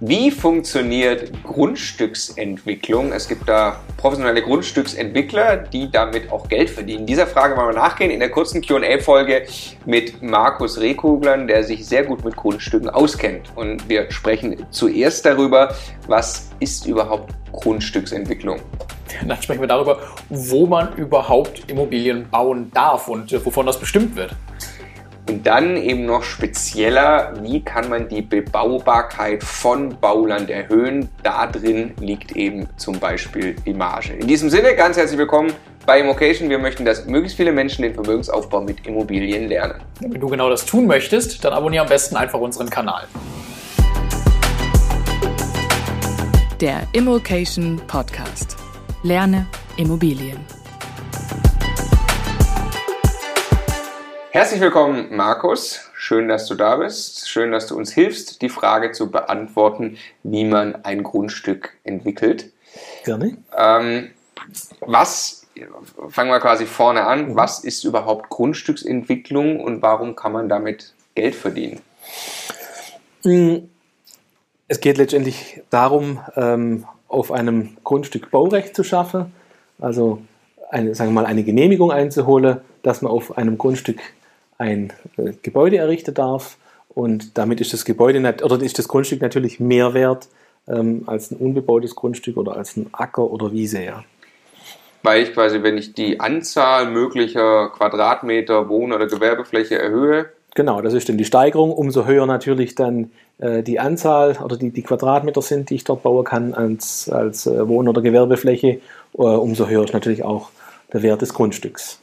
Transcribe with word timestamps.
Wie 0.00 0.30
funktioniert 0.30 1.32
Grundstücksentwicklung? 1.42 3.10
Es 3.10 3.26
gibt 3.26 3.48
da 3.48 3.80
professionelle 3.96 4.42
Grundstücksentwickler, 4.42 5.56
die 5.56 5.90
damit 5.90 6.30
auch 6.30 6.48
Geld 6.48 6.70
verdienen. 6.70 7.04
Dieser 7.04 7.26
Frage 7.26 7.56
wollen 7.56 7.70
wir 7.70 7.80
nachgehen 7.80 8.12
in 8.12 8.20
der 8.20 8.30
kurzen 8.30 8.62
QA-Folge 8.62 9.46
mit 9.86 10.22
Markus 10.22 10.78
Rehkuglern, 10.78 11.48
der 11.48 11.64
sich 11.64 11.84
sehr 11.84 12.04
gut 12.04 12.24
mit 12.24 12.36
Grundstücken 12.36 12.88
auskennt. 12.88 13.50
Und 13.56 13.88
wir 13.88 14.08
sprechen 14.12 14.64
zuerst 14.70 15.26
darüber, 15.26 15.74
was 16.06 16.50
ist 16.60 16.86
überhaupt 16.86 17.34
Grundstücksentwicklung? 17.50 18.60
Dann 19.26 19.42
sprechen 19.42 19.62
wir 19.62 19.66
darüber, 19.66 19.98
wo 20.28 20.66
man 20.66 20.94
überhaupt 20.94 21.68
Immobilien 21.68 22.30
bauen 22.30 22.70
darf 22.72 23.08
und 23.08 23.32
äh, 23.32 23.44
wovon 23.44 23.66
das 23.66 23.80
bestimmt 23.80 24.14
wird. 24.14 24.30
Und 25.28 25.46
dann 25.46 25.76
eben 25.76 26.06
noch 26.06 26.22
spezieller, 26.22 27.34
wie 27.42 27.60
kann 27.60 27.90
man 27.90 28.08
die 28.08 28.22
Bebaubarkeit 28.22 29.44
von 29.44 29.94
Bauland 30.00 30.48
erhöhen? 30.48 31.10
Da 31.22 31.46
drin 31.46 31.92
liegt 32.00 32.34
eben 32.34 32.66
zum 32.78 32.98
Beispiel 32.98 33.54
die 33.66 33.74
Marge. 33.74 34.14
In 34.14 34.26
diesem 34.26 34.48
Sinne, 34.48 34.74
ganz 34.74 34.96
herzlich 34.96 35.18
willkommen 35.18 35.52
bei 35.84 36.00
Immocation. 36.00 36.48
Wir 36.48 36.58
möchten, 36.58 36.86
dass 36.86 37.04
möglichst 37.04 37.36
viele 37.36 37.52
Menschen 37.52 37.82
den 37.82 37.92
Vermögensaufbau 37.92 38.62
mit 38.62 38.86
Immobilien 38.86 39.48
lernen. 39.48 39.74
Wenn 40.00 40.18
du 40.18 40.28
genau 40.28 40.48
das 40.48 40.64
tun 40.64 40.86
möchtest, 40.86 41.44
dann 41.44 41.52
abonniere 41.52 41.82
am 41.82 41.90
besten 41.90 42.16
einfach 42.16 42.40
unseren 42.40 42.70
Kanal. 42.70 43.06
Der 46.58 46.84
Immocation 46.92 47.78
Podcast. 47.86 48.56
Lerne 49.02 49.46
Immobilien. 49.76 50.57
Herzlich 54.38 54.60
willkommen, 54.60 55.16
Markus. 55.16 55.80
Schön, 55.94 56.28
dass 56.28 56.46
du 56.46 56.54
da 56.54 56.76
bist. 56.76 57.28
Schön, 57.28 57.50
dass 57.50 57.66
du 57.66 57.76
uns 57.76 57.92
hilfst, 57.92 58.40
die 58.40 58.48
Frage 58.48 58.92
zu 58.92 59.10
beantworten, 59.10 59.98
wie 60.22 60.44
man 60.44 60.84
ein 60.84 61.02
Grundstück 61.02 61.76
entwickelt. 61.82 62.52
Gerne. 63.04 63.36
Ähm, 63.56 64.10
was, 64.78 65.44
fangen 66.08 66.30
wir 66.30 66.38
quasi 66.38 66.66
vorne 66.66 67.04
an, 67.04 67.30
mhm. 67.30 67.34
was 67.36 67.64
ist 67.64 67.82
überhaupt 67.82 68.28
Grundstücksentwicklung 68.28 69.58
und 69.58 69.82
warum 69.82 70.14
kann 70.14 70.30
man 70.30 70.48
damit 70.48 70.94
Geld 71.16 71.34
verdienen? 71.34 71.80
Mm, 73.24 73.56
es 74.68 74.78
geht 74.78 74.98
letztendlich 74.98 75.62
darum, 75.68 76.20
ähm, 76.36 76.84
auf 77.08 77.32
einem 77.32 77.76
Grundstück 77.82 78.30
Baurecht 78.30 78.76
zu 78.76 78.84
schaffen, 78.84 79.32
also 79.80 80.22
eine, 80.70 80.94
sagen 80.94 81.10
wir 81.10 81.22
mal, 81.22 81.26
eine 81.26 81.42
Genehmigung 81.42 81.90
einzuholen, 81.90 82.58
dass 82.84 83.02
man 83.02 83.10
auf 83.10 83.36
einem 83.36 83.58
Grundstück 83.58 83.98
ein 84.58 84.92
äh, 85.16 85.32
Gebäude 85.42 85.78
errichten 85.78 86.14
darf. 86.14 86.56
Und 86.88 87.38
damit 87.38 87.60
ist 87.60 87.72
das 87.72 87.84
Gebäude 87.84 88.18
oder 88.42 88.60
ist 88.60 88.78
das 88.78 88.88
Grundstück 88.88 89.22
natürlich 89.22 89.60
mehr 89.60 89.94
wert 89.94 90.28
ähm, 90.66 91.04
als 91.06 91.30
ein 91.30 91.36
unbebautes 91.36 91.94
Grundstück 91.94 92.36
oder 92.36 92.56
als 92.56 92.76
ein 92.76 92.88
Acker 92.92 93.30
oder 93.30 93.52
Wiese. 93.52 93.82
Ja. 93.82 94.04
Weil 95.02 95.22
ich 95.22 95.32
quasi, 95.32 95.62
wenn 95.62 95.78
ich 95.78 95.94
die 95.94 96.18
Anzahl 96.18 96.90
möglicher 96.90 97.70
Quadratmeter 97.70 98.68
Wohn- 98.68 98.92
oder 98.92 99.06
Gewerbefläche 99.06 99.78
erhöhe. 99.78 100.26
Genau, 100.54 100.80
das 100.82 100.92
ist 100.92 101.08
dann 101.08 101.18
die 101.18 101.24
Steigerung. 101.24 101.72
Umso 101.72 102.04
höher 102.04 102.26
natürlich 102.26 102.74
dann 102.74 103.12
äh, 103.38 103.62
die 103.62 103.78
Anzahl 103.78 104.36
oder 104.42 104.56
die, 104.56 104.70
die 104.70 104.82
Quadratmeter 104.82 105.40
sind, 105.40 105.70
die 105.70 105.76
ich 105.76 105.84
dort 105.84 106.02
bauen 106.02 106.24
kann 106.24 106.52
als, 106.52 107.08
als 107.08 107.46
äh, 107.46 107.68
Wohn- 107.68 107.88
oder 107.88 108.02
Gewerbefläche, 108.02 108.80
äh, 109.16 109.22
umso 109.22 109.68
höher 109.68 109.84
ist 109.84 109.94
natürlich 109.94 110.24
auch 110.24 110.50
der 110.92 111.02
Wert 111.02 111.22
des 111.22 111.32
Grundstücks. 111.32 112.00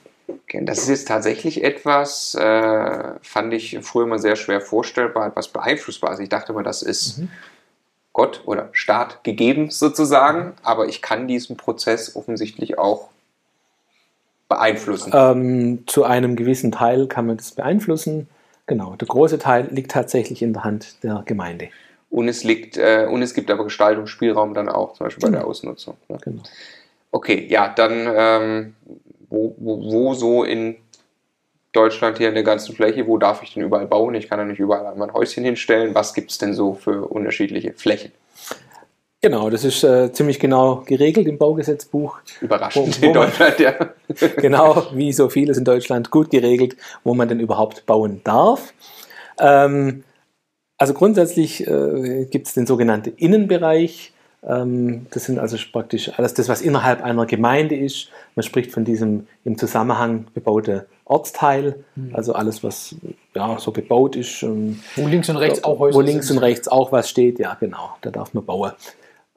Das 0.63 0.79
ist 0.79 0.89
jetzt 0.89 1.07
tatsächlich 1.07 1.63
etwas, 1.63 2.35
äh, 2.35 3.11
fand 3.21 3.53
ich 3.53 3.77
früher 3.81 4.05
immer 4.05 4.19
sehr 4.19 4.35
schwer 4.35 4.61
vorstellbar, 4.61 5.27
etwas 5.27 5.49
beeinflussbar. 5.49 6.11
Also 6.11 6.23
ich 6.23 6.29
dachte 6.29 6.53
immer, 6.53 6.63
das 6.63 6.81
ist 6.81 7.19
mhm. 7.19 7.29
Gott 8.13 8.41
oder 8.45 8.69
Staat 8.71 9.23
gegeben 9.23 9.69
sozusagen, 9.69 10.53
aber 10.63 10.87
ich 10.87 11.01
kann 11.01 11.27
diesen 11.27 11.57
Prozess 11.57 12.15
offensichtlich 12.15 12.79
auch 12.79 13.09
beeinflussen. 14.47 15.11
Ähm, 15.13 15.83
zu 15.87 16.03
einem 16.05 16.35
gewissen 16.35 16.71
Teil 16.71 17.07
kann 17.07 17.27
man 17.27 17.37
das 17.37 17.51
beeinflussen. 17.51 18.29
Genau, 18.67 18.95
der 18.95 19.07
große 19.07 19.37
Teil 19.37 19.67
liegt 19.71 19.91
tatsächlich 19.91 20.41
in 20.41 20.53
der 20.53 20.63
Hand 20.63 21.03
der 21.03 21.23
Gemeinde. 21.25 21.69
Und 22.09 22.29
es, 22.29 22.43
liegt, 22.43 22.77
äh, 22.77 23.07
und 23.09 23.21
es 23.21 23.33
gibt 23.33 23.51
aber 23.51 23.65
Gestaltungsspielraum 23.65 24.53
dann 24.53 24.69
auch, 24.69 24.93
zum 24.93 25.05
Beispiel 25.05 25.21
genau. 25.21 25.33
bei 25.33 25.39
der 25.39 25.47
Ausnutzung. 25.47 25.97
Ne? 26.07 26.17
Genau. 26.21 26.43
Okay, 27.11 27.45
ja, 27.49 27.67
dann 27.67 28.07
ähm, 28.15 28.75
wo, 29.35 29.55
wo, 29.57 29.91
wo 29.91 30.13
so 30.13 30.43
in 30.43 30.77
Deutschland 31.73 32.17
hier 32.17 32.29
in 32.29 32.35
der 32.35 32.43
ganzen 32.43 32.73
Fläche, 32.73 33.05
wo 33.05 33.17
darf 33.17 33.43
ich 33.43 33.53
denn 33.53 33.63
überall 33.63 33.85
bauen? 33.85 34.15
Ich 34.15 34.29
kann 34.29 34.39
ja 34.39 34.45
nicht 34.45 34.59
überall 34.59 34.95
mein 34.95 35.13
Häuschen 35.13 35.43
hinstellen. 35.43 35.93
Was 35.93 36.13
gibt 36.13 36.31
es 36.31 36.37
denn 36.37 36.53
so 36.53 36.73
für 36.73 37.05
unterschiedliche 37.07 37.73
Flächen? 37.73 38.11
Genau, 39.21 39.49
das 39.49 39.63
ist 39.63 39.83
äh, 39.83 40.11
ziemlich 40.13 40.39
genau 40.39 40.83
geregelt 40.85 41.27
im 41.27 41.37
Baugesetzbuch. 41.37 42.19
Überraschend 42.41 43.01
wo, 43.01 43.01
wo 43.01 43.07
in 43.07 43.13
Deutschland, 43.13 43.59
ja. 43.59 43.73
genau, 44.37 44.87
wie 44.93 45.11
so 45.11 45.29
vieles 45.29 45.57
in 45.57 45.65
Deutschland 45.65 46.11
gut 46.11 46.29
geregelt, 46.29 46.77
wo 47.03 47.13
man 47.13 47.27
denn 47.27 47.39
überhaupt 47.39 47.85
bauen 47.85 48.21
darf. 48.23 48.73
Ähm, 49.39 50.03
also 50.77 50.93
grundsätzlich 50.93 51.65
äh, 51.65 52.25
gibt 52.29 52.47
es 52.47 52.53
den 52.53 52.67
sogenannten 52.67 53.13
Innenbereich. 53.15 54.13
Ähm, 54.47 55.07
das 55.11 55.25
sind 55.25 55.39
also 55.39 55.57
praktisch 55.71 56.11
alles 56.17 56.33
das, 56.33 56.49
was 56.49 56.61
innerhalb 56.61 57.03
einer 57.03 57.25
Gemeinde 57.25 57.75
ist. 57.75 58.09
Man 58.35 58.43
spricht 58.43 58.71
von 58.71 58.85
diesem 58.85 59.27
im 59.43 59.57
Zusammenhang 59.57 60.27
bebaute 60.33 60.85
Ortsteil, 61.05 61.83
mhm. 61.95 62.15
also 62.15 62.33
alles, 62.33 62.63
was 62.63 62.95
ja, 63.33 63.57
so 63.59 63.71
bebaut 63.71 64.15
ist. 64.15 64.43
wo 64.43 65.07
links 65.07 65.29
und 65.29 65.37
rechts 65.37 65.63
auch 65.63 65.79
Häuser 65.79 65.97
Wo 65.97 66.01
links 66.01 66.27
sind. 66.27 66.37
und 66.37 66.43
rechts 66.43 66.67
auch 66.67 66.91
was 66.91 67.09
steht, 67.09 67.39
ja 67.39 67.55
genau, 67.59 67.95
da 68.01 68.11
darf 68.11 68.33
man 68.33 68.45
bauen. 68.45 68.71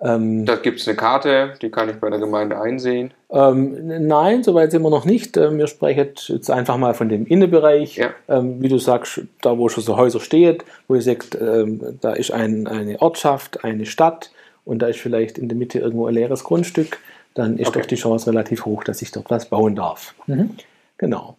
Ähm, 0.00 0.46
da 0.46 0.54
gibt 0.54 0.78
es 0.78 0.86
eine 0.86 0.96
Karte, 0.96 1.54
die 1.60 1.70
kann 1.70 1.88
ich 1.88 1.96
bei 1.96 2.08
der 2.08 2.20
Gemeinde 2.20 2.60
einsehen. 2.60 3.12
Ähm, 3.30 4.06
nein, 4.06 4.44
soweit 4.44 4.70
sind 4.70 4.82
wir 4.82 4.90
noch 4.90 5.04
nicht. 5.04 5.36
Ähm, 5.36 5.58
wir 5.58 5.66
sprechen 5.66 6.10
jetzt 6.28 6.50
einfach 6.50 6.76
mal 6.76 6.94
von 6.94 7.08
dem 7.08 7.26
Innenbereich. 7.26 7.96
Ja. 7.96 8.10
Ähm, 8.28 8.62
wie 8.62 8.68
du 8.68 8.78
sagst, 8.78 9.22
da 9.42 9.58
wo 9.58 9.68
schon 9.68 9.82
so 9.82 9.96
Häuser 9.96 10.20
steht, 10.20 10.64
wo 10.86 10.94
ihr 10.94 11.02
sagt, 11.02 11.36
ähm, 11.40 11.98
da 12.00 12.12
ist 12.12 12.30
ein, 12.30 12.68
eine 12.68 13.02
Ortschaft, 13.02 13.64
eine 13.64 13.86
Stadt 13.86 14.30
und 14.68 14.80
da 14.80 14.86
ist 14.86 15.00
vielleicht 15.00 15.38
in 15.38 15.48
der 15.48 15.56
Mitte 15.56 15.78
irgendwo 15.78 16.06
ein 16.06 16.14
leeres 16.14 16.44
Grundstück, 16.44 16.98
dann 17.32 17.56
ist 17.56 17.68
okay. 17.68 17.80
doch 17.80 17.86
die 17.86 17.96
Chance 17.96 18.30
relativ 18.30 18.66
hoch, 18.66 18.84
dass 18.84 19.00
ich 19.00 19.10
dort 19.10 19.30
was 19.30 19.48
bauen 19.48 19.74
darf. 19.74 20.14
Mhm. 20.26 20.50
Genau. 20.98 21.38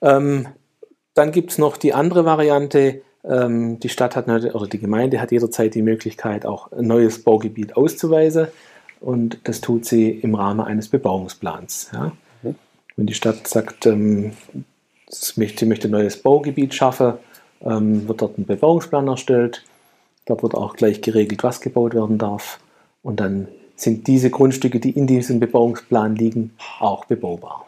Ähm, 0.00 0.48
dann 1.12 1.30
gibt 1.30 1.50
es 1.50 1.58
noch 1.58 1.76
die 1.76 1.92
andere 1.92 2.24
Variante. 2.24 3.02
Ähm, 3.22 3.78
die 3.80 3.90
Stadt 3.90 4.16
hat 4.16 4.28
oder 4.28 4.66
die 4.66 4.78
Gemeinde 4.78 5.20
hat 5.20 5.30
jederzeit 5.30 5.74
die 5.74 5.82
Möglichkeit, 5.82 6.46
auch 6.46 6.72
ein 6.72 6.86
neues 6.86 7.22
Baugebiet 7.22 7.76
auszuweisen. 7.76 8.46
Und 9.00 9.40
das 9.44 9.60
tut 9.60 9.84
sie 9.84 10.08
im 10.08 10.34
Rahmen 10.34 10.60
eines 10.60 10.88
Bebauungsplans. 10.88 11.90
Ja. 11.92 12.12
Mhm. 12.42 12.54
Wenn 12.96 13.06
die 13.06 13.14
Stadt 13.14 13.46
sagt, 13.46 13.84
ähm, 13.84 14.32
sie 15.06 15.38
möchte, 15.38 15.66
ein 15.66 15.90
neues 15.90 16.22
Baugebiet 16.22 16.72
schaffen, 16.72 17.14
ähm, 17.60 18.08
wird 18.08 18.22
dort 18.22 18.38
ein 18.38 18.46
Bebauungsplan 18.46 19.06
erstellt. 19.06 19.64
Dort 20.24 20.42
wird 20.42 20.54
auch 20.54 20.76
gleich 20.76 21.02
geregelt, 21.02 21.42
was 21.42 21.60
gebaut 21.60 21.92
werden 21.92 22.16
darf. 22.16 22.58
Und 23.02 23.20
dann 23.20 23.48
sind 23.76 24.06
diese 24.06 24.30
Grundstücke, 24.30 24.78
die 24.78 24.90
in 24.90 25.06
diesem 25.06 25.40
Bebauungsplan 25.40 26.16
liegen, 26.16 26.54
auch 26.80 27.06
bebaubar. 27.06 27.66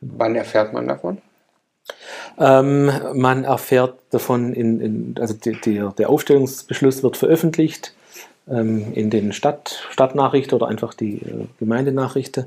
Wann 0.00 0.36
erfährt 0.36 0.72
man 0.72 0.86
davon? 0.88 1.18
Ähm, 2.38 2.90
man 3.14 3.44
erfährt 3.44 3.98
davon, 4.10 4.52
in, 4.54 4.80
in, 4.80 5.14
also 5.18 5.34
die, 5.34 5.60
die, 5.60 5.88
der 5.98 6.08
Aufstellungsbeschluss 6.08 7.02
wird 7.02 7.16
veröffentlicht 7.16 7.94
ähm, 8.48 8.92
in 8.94 9.10
den 9.10 9.32
Stadt, 9.32 9.86
Stadtnachrichten 9.90 10.54
oder 10.54 10.68
einfach 10.68 10.94
die 10.94 11.16
äh, 11.16 11.46
Gemeindenachrichten. 11.58 12.46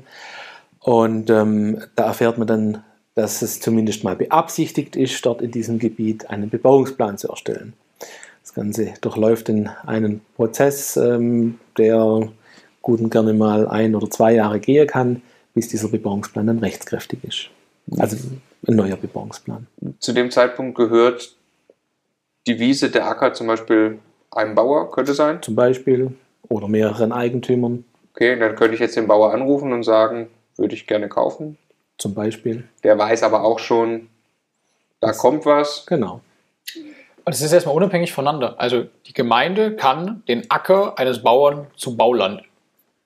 Und 0.80 1.30
ähm, 1.30 1.82
da 1.96 2.06
erfährt 2.06 2.38
man 2.38 2.46
dann, 2.46 2.84
dass 3.14 3.42
es 3.42 3.60
zumindest 3.60 4.02
mal 4.02 4.16
beabsichtigt 4.16 4.96
ist, 4.96 5.24
dort 5.24 5.40
in 5.40 5.50
diesem 5.50 5.78
Gebiet 5.78 6.30
einen 6.30 6.50
Bebauungsplan 6.50 7.16
zu 7.16 7.28
erstellen. 7.28 7.74
Das 8.54 8.62
Ganze 8.62 8.94
durchläuft 9.00 9.48
in 9.48 9.68
einen 9.84 10.20
Prozess, 10.36 10.96
ähm, 10.96 11.58
der 11.76 12.28
gut 12.82 13.00
und 13.00 13.10
gerne 13.10 13.32
mal 13.32 13.66
ein 13.66 13.96
oder 13.96 14.08
zwei 14.08 14.34
Jahre 14.34 14.60
gehen 14.60 14.86
kann, 14.86 15.22
bis 15.54 15.68
dieser 15.68 15.88
Bebauungsplan 15.88 16.46
dann 16.46 16.58
rechtskräftig 16.60 17.24
ist. 17.24 17.50
Also 17.98 18.16
ein 18.68 18.76
neuer 18.76 18.96
Bebauungsplan. 18.96 19.66
Zu 19.98 20.12
dem 20.12 20.30
Zeitpunkt 20.30 20.76
gehört 20.76 21.34
die 22.46 22.60
Wiese, 22.60 22.90
der 22.90 23.08
Acker 23.08 23.32
zum 23.34 23.48
Beispiel 23.48 23.98
einem 24.30 24.54
Bauer, 24.54 24.90
könnte 24.92 25.14
sein? 25.14 25.42
Zum 25.42 25.56
Beispiel. 25.56 26.14
Oder 26.48 26.68
mehreren 26.68 27.10
Eigentümern. 27.10 27.84
Okay, 28.12 28.38
dann 28.38 28.54
könnte 28.54 28.74
ich 28.74 28.80
jetzt 28.80 28.96
den 28.96 29.08
Bauer 29.08 29.32
anrufen 29.32 29.72
und 29.72 29.82
sagen, 29.82 30.28
würde 30.56 30.74
ich 30.74 30.86
gerne 30.86 31.08
kaufen. 31.08 31.58
Zum 31.98 32.14
Beispiel. 32.14 32.64
Der 32.84 32.96
weiß 32.96 33.24
aber 33.24 33.42
auch 33.42 33.58
schon, 33.58 34.08
da 35.00 35.08
das, 35.08 35.18
kommt 35.18 35.44
was. 35.44 35.86
Genau. 35.86 36.20
Und 37.24 37.32
es 37.34 37.40
ist 37.40 37.52
erstmal 37.52 37.74
unabhängig 37.74 38.12
voneinander. 38.12 38.56
Also 38.58 38.84
die 39.06 39.14
Gemeinde 39.14 39.76
kann 39.76 40.22
den 40.28 40.50
Acker 40.50 40.98
eines 40.98 41.22
Bauern 41.22 41.66
zum 41.76 41.96
Bauland 41.96 42.42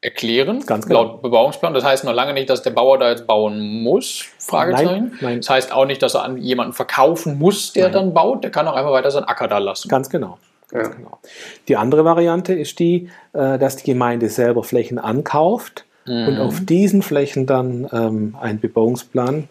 erklären, 0.01 0.65
Ganz 0.65 0.87
genau. 0.87 1.03
laut 1.03 1.23
Bebauungsplan. 1.23 1.75
Das 1.75 1.85
heißt 1.85 2.05
noch 2.05 2.13
lange 2.13 2.33
nicht, 2.33 2.49
dass 2.49 2.63
der 2.63 2.71
Bauer 2.71 2.99
da 2.99 3.11
jetzt 3.11 3.27
bauen 3.27 3.83
muss, 3.83 4.25
Fragezeichen. 4.39 5.09
Nein, 5.09 5.19
nein. 5.21 5.37
Das 5.39 5.51
heißt 5.51 5.73
auch 5.73 5.87
nicht, 5.87 6.03
dass 6.03 6.15
er 6.15 6.23
an 6.23 6.37
jemanden 6.39 6.73
verkaufen 6.73 7.39
muss, 7.39 7.73
der 7.73 7.85
nein. 7.85 7.93
dann 7.93 8.15
baut. 8.15 8.45
Der 8.45 8.51
kann 8.51 8.69
auch 8.69 8.75
einfach 8.75 8.93
weiter 8.93 9.11
seinen 9.11 9.25
Acker 9.25 9.49
da 9.49 9.59
lassen. 9.59 9.89
Ganz 9.89 10.09
genau. 10.09 10.39
Ja. 10.73 10.83
Genau. 10.89 11.19
Die 11.67 11.77
andere 11.77 12.05
Variante 12.05 12.53
ist 12.53 12.79
die, 12.79 13.11
äh, 13.33 13.59
dass 13.59 13.77
die 13.77 13.91
Gemeinde 13.91 14.29
selber 14.29 14.63
Flächen 14.63 14.99
ankauft 14.99 15.85
mhm. 16.07 16.29
und 16.29 16.39
auf 16.39 16.61
diesen 16.65 17.03
Flächen 17.03 17.47
dann 17.47 17.89
ähm, 17.93 18.37
einen 18.41 18.61
Bebauungsplan 18.61 19.49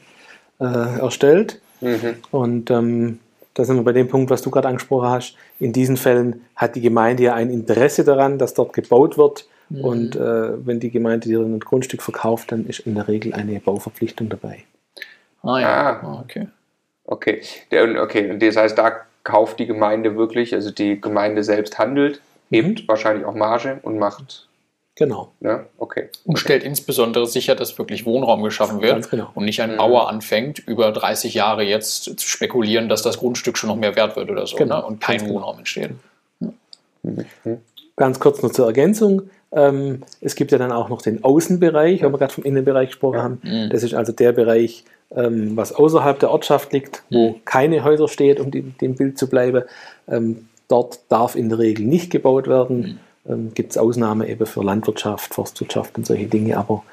äh, 0.59 0.63
erstellt. 0.99 1.59
Mhm. 1.81 2.15
Und 2.31 2.71
ähm, 2.71 3.19
da 3.57 3.65
sind 3.65 3.75
wir 3.77 3.83
bei 3.83 3.91
dem 3.91 4.07
Punkt, 4.07 4.29
was 4.29 4.43
du 4.43 4.51
gerade 4.51 4.67
angesprochen 4.67 5.09
hast. 5.09 5.35
In 5.59 5.73
diesen 5.73 5.97
Fällen 5.97 6.45
hat 6.55 6.75
die 6.75 6.81
Gemeinde 6.81 7.23
ja 7.23 7.33
ein 7.33 7.49
Interesse 7.49 8.03
daran, 8.03 8.37
dass 8.37 8.53
dort 8.53 8.73
gebaut 8.73 9.17
wird. 9.17 9.47
Mhm. 9.69 9.83
Und 9.83 10.15
äh, 10.15 10.65
wenn 10.65 10.79
die 10.79 10.91
Gemeinde 10.91 11.27
dir 11.27 11.39
ein 11.39 11.59
Grundstück 11.59 12.03
verkauft, 12.03 12.51
dann 12.51 12.67
ist 12.67 12.79
in 12.81 12.93
der 12.93 13.07
Regel 13.07 13.33
eine 13.33 13.59
Bauverpflichtung 13.59 14.29
dabei. 14.29 14.63
Ah 15.41 15.59
ja, 15.59 15.99
ah, 16.01 16.21
okay. 16.23 16.47
Okay. 17.05 17.41
okay, 17.71 18.31
und 18.31 18.43
das 18.43 18.57
heißt, 18.57 18.77
da 18.77 18.91
kauft 19.23 19.59
die 19.59 19.65
Gemeinde 19.65 20.17
wirklich, 20.17 20.53
also 20.53 20.71
die 20.71 20.99
Gemeinde 21.01 21.43
selbst 21.43 21.79
handelt, 21.79 22.21
hebt 22.51 22.83
mhm. 22.83 22.87
wahrscheinlich 22.87 23.25
auch 23.25 23.33
Marge 23.33 23.79
und 23.81 23.97
macht 23.97 24.47
Genau. 24.97 25.31
Ja, 25.41 25.65
okay. 25.77 26.09
Und 26.25 26.39
stellt 26.39 26.63
insbesondere 26.63 27.27
sicher, 27.27 27.53
dass 27.53 27.77
wirklich 27.77 28.05
Wohnraum 28.05 28.41
geschaffen 28.41 28.81
wird 28.81 29.09
genau. 29.11 29.29
und 29.35 29.45
nicht 29.45 29.61
ein 29.61 29.73
mhm. 29.73 29.77
Bauer 29.77 30.09
anfängt, 30.09 30.59
über 30.59 30.91
30 30.91 31.35
Jahre 31.35 31.63
jetzt 31.63 32.03
zu 32.03 32.27
spekulieren, 32.27 32.89
dass 32.89 33.03
das 33.03 33.19
Grundstück 33.19 33.59
schon 33.59 33.69
noch 33.69 33.75
mehr 33.75 33.95
wert 33.95 34.15
wird 34.15 34.31
oder 34.31 34.47
so 34.47 34.57
genau. 34.57 34.79
ne? 34.79 34.85
und 34.85 34.99
kein 34.99 35.17
Ganz 35.17 35.27
genau. 35.27 35.39
Wohnraum 35.39 35.59
entsteht. 35.59 35.91
Mhm. 37.03 37.25
Ganz 37.95 38.19
kurz 38.19 38.41
noch 38.41 38.51
zur 38.51 38.65
Ergänzung. 38.65 39.29
Ähm, 39.51 40.01
es 40.19 40.35
gibt 40.35 40.51
ja 40.51 40.57
dann 40.57 40.71
auch 40.71 40.89
noch 40.89 41.03
den 41.03 41.23
Außenbereich, 41.23 42.01
wenn 42.01 42.11
wir 42.11 42.17
gerade 42.17 42.33
vom 42.33 42.43
Innenbereich 42.43 42.89
gesprochen 42.89 43.21
haben. 43.21 43.41
Mhm. 43.43 43.69
Das 43.69 43.83
ist 43.83 43.93
also 43.93 44.11
der 44.11 44.31
Bereich, 44.31 44.83
ähm, 45.15 45.55
was 45.55 45.73
außerhalb 45.73 46.19
der 46.19 46.31
Ortschaft 46.31 46.73
liegt, 46.73 47.03
wo 47.11 47.29
mhm. 47.29 47.45
keine 47.45 47.83
Häuser 47.83 48.07
steht, 48.07 48.39
um 48.39 48.49
dem 48.49 48.95
Bild 48.95 49.19
zu 49.19 49.29
bleiben. 49.29 49.63
Ähm, 50.07 50.47
dort 50.67 50.99
darf 51.09 51.35
in 51.35 51.49
der 51.49 51.59
Regel 51.59 51.85
nicht 51.85 52.11
gebaut 52.11 52.47
werden. 52.47 52.99
Ähm, 53.27 53.53
gibt 53.53 53.71
es 53.71 53.77
Ausnahmen 53.77 54.27
eben 54.27 54.45
für 54.45 54.63
Landwirtschaft, 54.63 55.33
Forstwirtschaft 55.33 55.97
und 55.97 56.05
solche 56.05 56.27
Dinge, 56.27 56.57
aber 56.57 56.83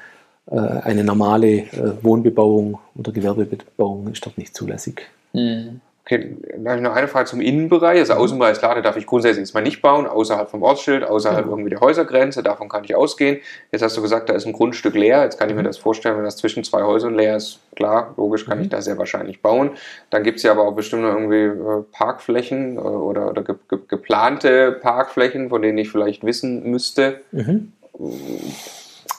äh, 0.47 0.57
eine 0.57 1.03
normale 1.03 1.57
äh, 1.57 2.03
Wohnbebauung 2.03 2.79
oder 2.95 3.11
Gewerbebebauung 3.11 4.11
ist 4.11 4.25
dort 4.25 4.37
nicht 4.37 4.55
zulässig. 4.55 5.01
Mhm. 5.33 5.81
Okay, 6.07 6.37
dann 6.55 6.67
habe 6.67 6.77
ich 6.77 6.83
noch 6.83 6.95
eine 6.95 7.07
Frage 7.07 7.27
zum 7.27 7.41
Innenbereich. 7.41 7.97
Also 7.97 8.13
Außenbereich 8.13 8.51
ist 8.51 8.59
klar, 8.59 8.75
da 8.75 8.81
darf 8.81 8.95
ich 8.95 9.07
grundsätzlich 9.07 9.39
jetzt 9.39 9.55
mal 9.55 9.63
nicht 9.63 9.81
bauen, 9.81 10.05
außerhalb 10.05 10.51
vom 10.51 10.61
Ortsschild, 10.61 11.03
außerhalb 11.03 11.45
ja. 11.45 11.51
irgendwie 11.51 11.71
der 11.71 11.79
Häusergrenze, 11.79 12.43
davon 12.43 12.69
kann 12.69 12.83
ich 12.83 12.95
ausgehen. 12.95 13.39
Jetzt 13.71 13.81
hast 13.81 13.97
du 13.97 14.03
gesagt, 14.03 14.29
da 14.29 14.33
ist 14.33 14.45
ein 14.45 14.53
Grundstück 14.53 14.93
leer. 14.93 15.23
Jetzt 15.23 15.39
kann 15.39 15.49
ich 15.49 15.55
mir 15.55 15.63
mhm. 15.63 15.65
das 15.65 15.79
vorstellen, 15.79 16.15
wenn 16.17 16.23
das 16.23 16.37
zwischen 16.37 16.63
zwei 16.63 16.83
Häusern 16.83 17.15
leer 17.15 17.37
ist, 17.37 17.59
klar, 17.75 18.13
logisch 18.17 18.45
kann 18.45 18.59
mhm. 18.59 18.65
ich 18.65 18.69
da 18.69 18.83
sehr 18.83 18.99
wahrscheinlich 18.99 19.41
bauen. 19.41 19.71
Dann 20.11 20.21
gibt 20.21 20.37
es 20.37 20.43
ja 20.43 20.51
aber 20.51 20.67
auch 20.67 20.75
bestimmt 20.75 21.05
irgendwie 21.05 21.45
äh, 21.45 21.81
Parkflächen 21.91 22.77
äh, 22.77 22.81
oder, 22.81 23.31
oder 23.31 23.41
ge 23.41 23.55
ge 23.67 23.79
geplante 23.87 24.73
Parkflächen, 24.73 25.49
von 25.49 25.63
denen 25.63 25.79
ich 25.79 25.89
vielleicht 25.89 26.23
wissen 26.23 26.69
müsste. 26.69 27.21
Mhm. 27.31 27.71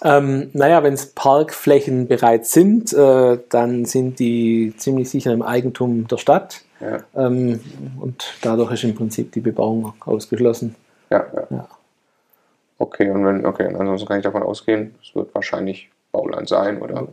Ähm, 0.04 0.50
naja, 0.52 0.84
wenn 0.84 0.94
es 0.94 1.06
Parkflächen 1.06 2.06
bereits 2.06 2.52
sind, 2.52 2.92
äh, 2.92 3.38
dann 3.48 3.86
sind 3.86 4.20
die 4.20 4.72
ziemlich 4.76 5.10
sicher 5.10 5.32
im 5.32 5.42
Eigentum 5.42 6.06
der 6.06 6.18
Stadt. 6.18 6.60
Ja. 6.80 6.98
Ähm, 7.16 7.60
und 8.00 8.24
dadurch 8.42 8.72
ist 8.72 8.84
im 8.84 8.94
Prinzip 8.94 9.32
die 9.32 9.40
Bebauung 9.40 9.94
ausgeschlossen. 10.00 10.74
Ja, 11.10 11.24
ja. 11.34 11.46
ja. 11.50 11.68
Okay, 12.78 13.10
und 13.10 13.24
wenn, 13.24 13.46
okay, 13.46 13.74
ansonsten 13.74 14.06
kann 14.06 14.18
ich 14.18 14.24
davon 14.24 14.42
ausgehen, 14.42 14.94
es 15.02 15.14
wird 15.14 15.34
wahrscheinlich 15.34 15.88
Bauland 16.12 16.48
sein, 16.48 16.80
oder? 16.82 17.08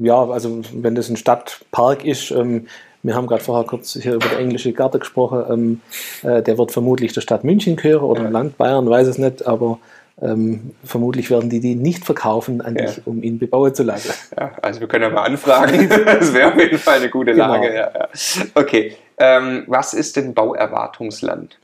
Ja, 0.00 0.24
also 0.28 0.60
wenn 0.72 0.94
das 0.94 1.08
ein 1.08 1.16
Stadtpark 1.16 2.04
ist, 2.04 2.30
ähm, 2.32 2.66
wir 3.02 3.14
haben 3.14 3.28
gerade 3.28 3.42
vorher 3.42 3.66
kurz 3.66 3.92
hier 3.92 4.14
über 4.14 4.26
die 4.28 4.42
englische 4.42 4.72
Garten 4.72 4.98
gesprochen, 4.98 5.44
ähm, 5.48 5.80
äh, 6.28 6.42
der 6.42 6.58
wird 6.58 6.72
vermutlich 6.72 7.12
der 7.12 7.20
Stadt 7.20 7.44
München 7.44 7.76
gehören 7.76 8.02
oder 8.02 8.24
ja. 8.24 8.28
Land 8.28 8.58
Bayern, 8.58 8.90
weiß 8.90 9.06
es 9.06 9.18
nicht, 9.18 9.46
aber 9.46 9.78
ähm, 10.20 10.72
vermutlich 10.84 11.30
werden 11.30 11.48
die 11.48 11.60
die 11.60 11.74
nicht 11.74 12.04
verkaufen 12.04 12.60
an 12.60 12.76
ja. 12.76 12.86
dich, 12.86 13.06
um 13.06 13.22
ihn 13.22 13.38
bebauen 13.38 13.74
zu 13.74 13.82
lassen. 13.82 14.12
Ja, 14.38 14.52
also 14.62 14.80
wir 14.80 14.88
können 14.88 15.04
ja 15.04 15.10
mal 15.10 15.24
anfragen. 15.24 15.88
das 16.06 16.32
wäre 16.32 16.52
auf 16.52 16.60
jeden 16.60 16.78
Fall 16.78 16.98
eine 16.98 17.08
gute 17.08 17.32
genau. 17.32 17.54
Lage. 17.54 17.74
Ja. 17.74 18.08
Okay, 18.54 18.96
ähm, 19.18 19.64
was 19.66 19.94
ist 19.94 20.16
denn 20.16 20.34
Bauerwartungsland? 20.34 21.58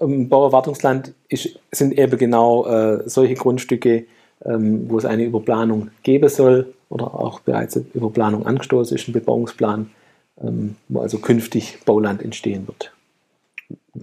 Ähm, 0.00 0.28
Bauerwartungsland 0.28 1.12
ist, 1.28 1.58
sind 1.70 1.98
eben 1.98 2.16
genau 2.18 2.66
äh, 2.66 3.08
solche 3.08 3.34
Grundstücke, 3.34 4.04
ähm, 4.44 4.88
wo 4.88 4.98
es 4.98 5.04
eine 5.04 5.24
Überplanung 5.24 5.90
geben 6.02 6.28
soll 6.28 6.72
oder 6.88 7.14
auch 7.14 7.40
bereits 7.40 7.76
eine 7.76 7.86
Überplanung 7.94 8.46
angestoßen 8.46 8.96
ist, 8.96 9.08
ein 9.08 9.12
Bebauungsplan, 9.12 9.90
ähm, 10.42 10.76
wo 10.88 11.00
also 11.00 11.18
künftig 11.18 11.78
Bauland 11.84 12.22
entstehen 12.22 12.66
wird. 12.66 12.92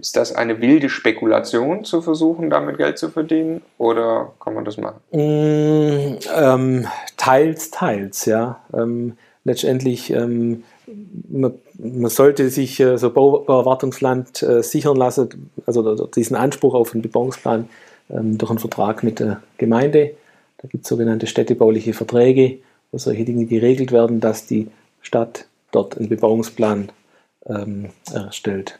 Ist 0.00 0.16
das 0.16 0.34
eine 0.34 0.60
wilde 0.60 0.88
Spekulation 0.88 1.84
zu 1.84 2.02
versuchen, 2.02 2.50
damit 2.50 2.78
Geld 2.78 2.98
zu 2.98 3.10
verdienen 3.10 3.62
oder 3.78 4.32
kann 4.40 4.54
man 4.54 4.64
das 4.64 4.76
machen? 4.76 5.00
Mm, 5.12 6.18
ähm, 6.34 6.86
teils, 7.16 7.70
teils, 7.70 8.24
ja. 8.24 8.60
Ähm, 8.74 9.16
letztendlich, 9.44 10.10
ähm, 10.10 10.64
man, 11.28 11.54
man, 11.78 12.10
sollte 12.10 12.50
sich 12.50 12.80
äh, 12.80 12.98
so 12.98 13.10
Bauerwartungsland 13.10 14.42
äh, 14.42 14.62
sichern 14.62 14.96
lassen, 14.96 15.50
also 15.66 16.06
diesen 16.06 16.36
Anspruch 16.36 16.74
auf 16.74 16.92
einen 16.92 17.02
Bebauungsplan 17.02 17.68
ähm, 18.10 18.38
durch 18.38 18.50
einen 18.50 18.58
Vertrag 18.58 19.02
mit 19.02 19.20
der 19.20 19.42
Gemeinde. 19.58 20.14
Da 20.58 20.68
gibt 20.68 20.84
es 20.84 20.88
sogenannte 20.88 21.26
städtebauliche 21.26 21.92
Verträge, 21.92 22.58
wo 22.90 22.98
solche 22.98 23.24
Dinge 23.24 23.46
geregelt 23.46 23.92
werden, 23.92 24.20
dass 24.20 24.46
die 24.46 24.68
Stadt 25.00 25.46
dort 25.70 25.96
einen 25.96 26.08
Bebauungsplan 26.08 26.90
ähm, 27.46 27.90
erstellt. 28.12 28.78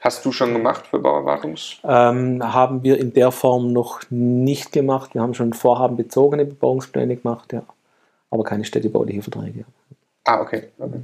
Hast 0.00 0.24
du 0.24 0.32
schon 0.32 0.54
gemacht 0.54 0.86
für 0.86 0.98
Bauerwartungs? 0.98 1.78
Ähm, 1.84 2.42
haben 2.42 2.82
wir 2.82 2.98
in 2.98 3.12
der 3.12 3.30
Form 3.32 3.72
noch 3.72 4.00
nicht 4.08 4.72
gemacht. 4.72 5.14
Wir 5.14 5.20
haben 5.20 5.34
schon 5.34 5.52
vorhabenbezogene 5.52 6.46
Bebauungspläne 6.46 7.16
gemacht, 7.16 7.52
ja. 7.52 7.62
Aber 8.30 8.44
keine 8.44 8.64
städtebauliche 8.64 9.22
Verträge. 9.22 9.64
Ah, 10.24 10.40
okay. 10.40 10.68
okay. 10.78 11.00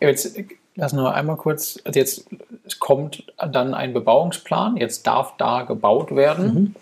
Jetzt 0.00 0.38
lass 0.76 0.92
nur 0.92 1.12
einmal 1.14 1.36
kurz, 1.36 1.78
also 1.84 1.98
jetzt 1.98 2.28
kommt 2.78 3.24
dann 3.36 3.74
ein 3.74 3.92
Bebauungsplan, 3.92 4.76
jetzt 4.76 5.06
darf 5.06 5.34
da 5.36 5.62
gebaut 5.62 6.14
werden. 6.14 6.54
Mhm. 6.54 6.74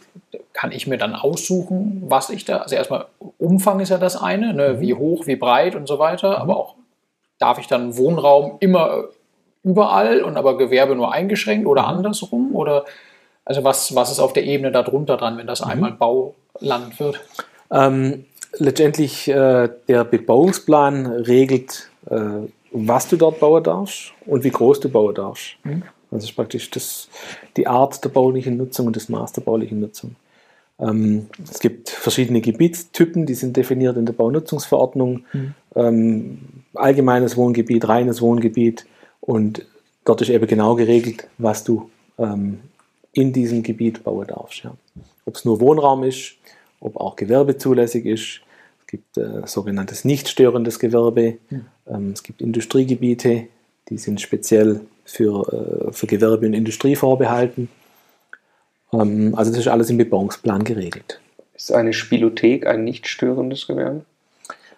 Kann 0.53 0.73
ich 0.73 0.87
mir 0.87 0.99
dann 0.99 1.15
aussuchen, 1.15 2.03
was 2.07 2.31
ich 2.31 2.45
da, 2.45 2.59
also 2.59 2.77
erstmal 2.77 3.07
Umfang 3.39 3.81
ist 3.81 3.89
ja 3.89 3.99
das 3.99 4.17
eine, 4.17 4.55
ne, 4.55 4.75
mhm. 4.75 4.81
wie 4.81 4.95
hoch, 4.95 5.27
wie 5.27 5.37
breit 5.37 5.75
und 5.75 5.89
so 5.89 5.99
weiter, 5.99 6.31
mhm. 6.31 6.37
aber 6.37 6.57
auch 6.57 6.75
darf 7.39 7.59
ich 7.59 7.67
dann 7.67 7.97
Wohnraum 7.97 8.57
immer 8.61 9.05
überall 9.65 10.23
und 10.23 10.37
aber 10.37 10.57
Gewerbe 10.57 10.95
nur 10.95 11.13
eingeschränkt 11.13 11.67
oder 11.67 11.83
mhm. 11.83 11.89
andersrum? 11.89 12.55
Oder 12.55 12.85
also 13.45 13.65
was, 13.65 13.95
was 13.95 14.11
ist 14.11 14.21
auf 14.21 14.33
der 14.33 14.45
Ebene 14.45 14.71
darunter 14.71 15.17
dran, 15.17 15.37
wenn 15.37 15.47
das 15.47 15.65
mhm. 15.65 15.71
einmal 15.71 15.93
Bauland 15.93 16.99
wird? 17.01 17.21
Ähm, 17.71 18.25
letztendlich 18.59 19.29
äh, 19.29 19.69
der 19.89 20.05
Bebauungsplan 20.05 21.07
regelt, 21.07 21.91
äh, 22.11 22.49
was 22.73 23.09
du 23.09 23.17
dort 23.17 23.41
bauen 23.41 23.63
darfst 23.63 24.13
und 24.27 24.45
wie 24.45 24.51
groß 24.51 24.81
du 24.81 24.89
bauen 24.89 25.15
darfst. 25.15 25.57
Mhm. 25.65 25.83
Das 26.11 26.25
ist 26.25 26.37
praktisch 26.37 26.71
das, 26.71 27.09
die 27.57 27.67
Art 27.67 28.05
der 28.05 28.09
baulichen 28.09 28.57
Nutzung 28.57 28.87
und 28.87 28.97
das 28.97 29.09
Maß 29.09 29.33
der 29.33 29.43
baulichen 29.43 29.81
Nutzung. 29.81 30.15
Ähm, 30.79 31.27
es 31.51 31.61
gibt 31.61 31.91
verschiedene 31.91 32.41
Gebietstypen, 32.41 33.27
die 33.27 33.35
sind 33.35 33.57
definiert 33.57 33.97
in 33.97 34.07
der 34.07 34.13
Baunutzungsverordnung. 34.13 35.25
Mhm. 35.33 35.55
Ähm, 35.75 36.39
allgemeines 36.75 37.37
Wohngebiet, 37.37 37.89
reines 37.89 38.21
Wohngebiet, 38.21 38.87
und 39.27 39.65
dort 40.05 40.21
ist 40.21 40.29
eben 40.29 40.47
genau 40.47 40.75
geregelt, 40.75 41.29
was 41.39 41.65
du 41.65 41.91
ähm, 42.19 42.61
in 43.13 43.33
diesem 43.33 43.63
Gebiet 43.63 44.05
bauen 44.05 44.27
darfst. 44.27 44.65
Ja. 44.65 44.75
Ob 45.25 45.37
es 45.37 45.45
nur 45.45 45.61
Wohnraum 45.61 46.05
ist, 46.05 46.35
ob 46.81 46.97
auch 46.97 47.17
Gewerbe 47.17 47.57
zulässig 47.57 48.05
ist. 48.05 48.41
Es 48.81 48.87
gibt 48.87 49.17
äh, 49.17 49.47
sogenanntes 49.47 50.05
nicht 50.05 50.29
störendes 50.29 50.79
Gewerbe. 50.79 51.39
Mhm. 51.49 51.67
Ähm, 51.87 52.11
es 52.13 52.23
gibt 52.23 52.43
Industriegebiete, 52.43 53.47
die 53.89 53.99
sind 53.99 54.21
speziell 54.21 54.81
für, 55.07 55.89
äh, 55.89 55.93
für 55.93 56.07
Gewerbe 56.07 56.47
und 56.47 56.53
Industrie 56.53 56.95
vorbehalten. 56.95 57.71
Ähm, 58.93 59.35
also 59.35 59.51
das 59.51 59.61
ist 59.61 59.69
alles 59.69 59.89
im 59.89 59.97
Bebauungsplan 59.97 60.65
geregelt. 60.65 61.21
Ist 61.55 61.73
eine 61.73 61.95
Spielothek 61.95 62.67
ein 62.67 62.85
nicht 62.85 63.09
störendes 63.09 63.67
Gewerbe? 63.67 64.05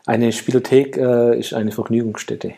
Eine 0.05 0.31
Spielothek 0.31 0.97
äh, 0.99 1.37
ist 1.37 1.53
eine 1.53 1.73
Vergnügungsstätte. 1.73 2.55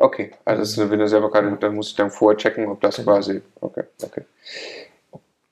Okay, 0.00 0.30
also 0.44 0.88
wenn 0.90 1.00
du 1.00 1.08
selber 1.08 1.28
keine, 1.30 1.56
dann 1.56 1.74
muss 1.74 1.90
ich 1.90 1.96
dann 1.96 2.10
vorher 2.10 2.38
checken, 2.38 2.68
ob 2.68 2.80
das 2.80 2.96
genau. 2.96 3.12
quasi. 3.12 3.42
Okay, 3.60 3.82
okay. 4.02 4.22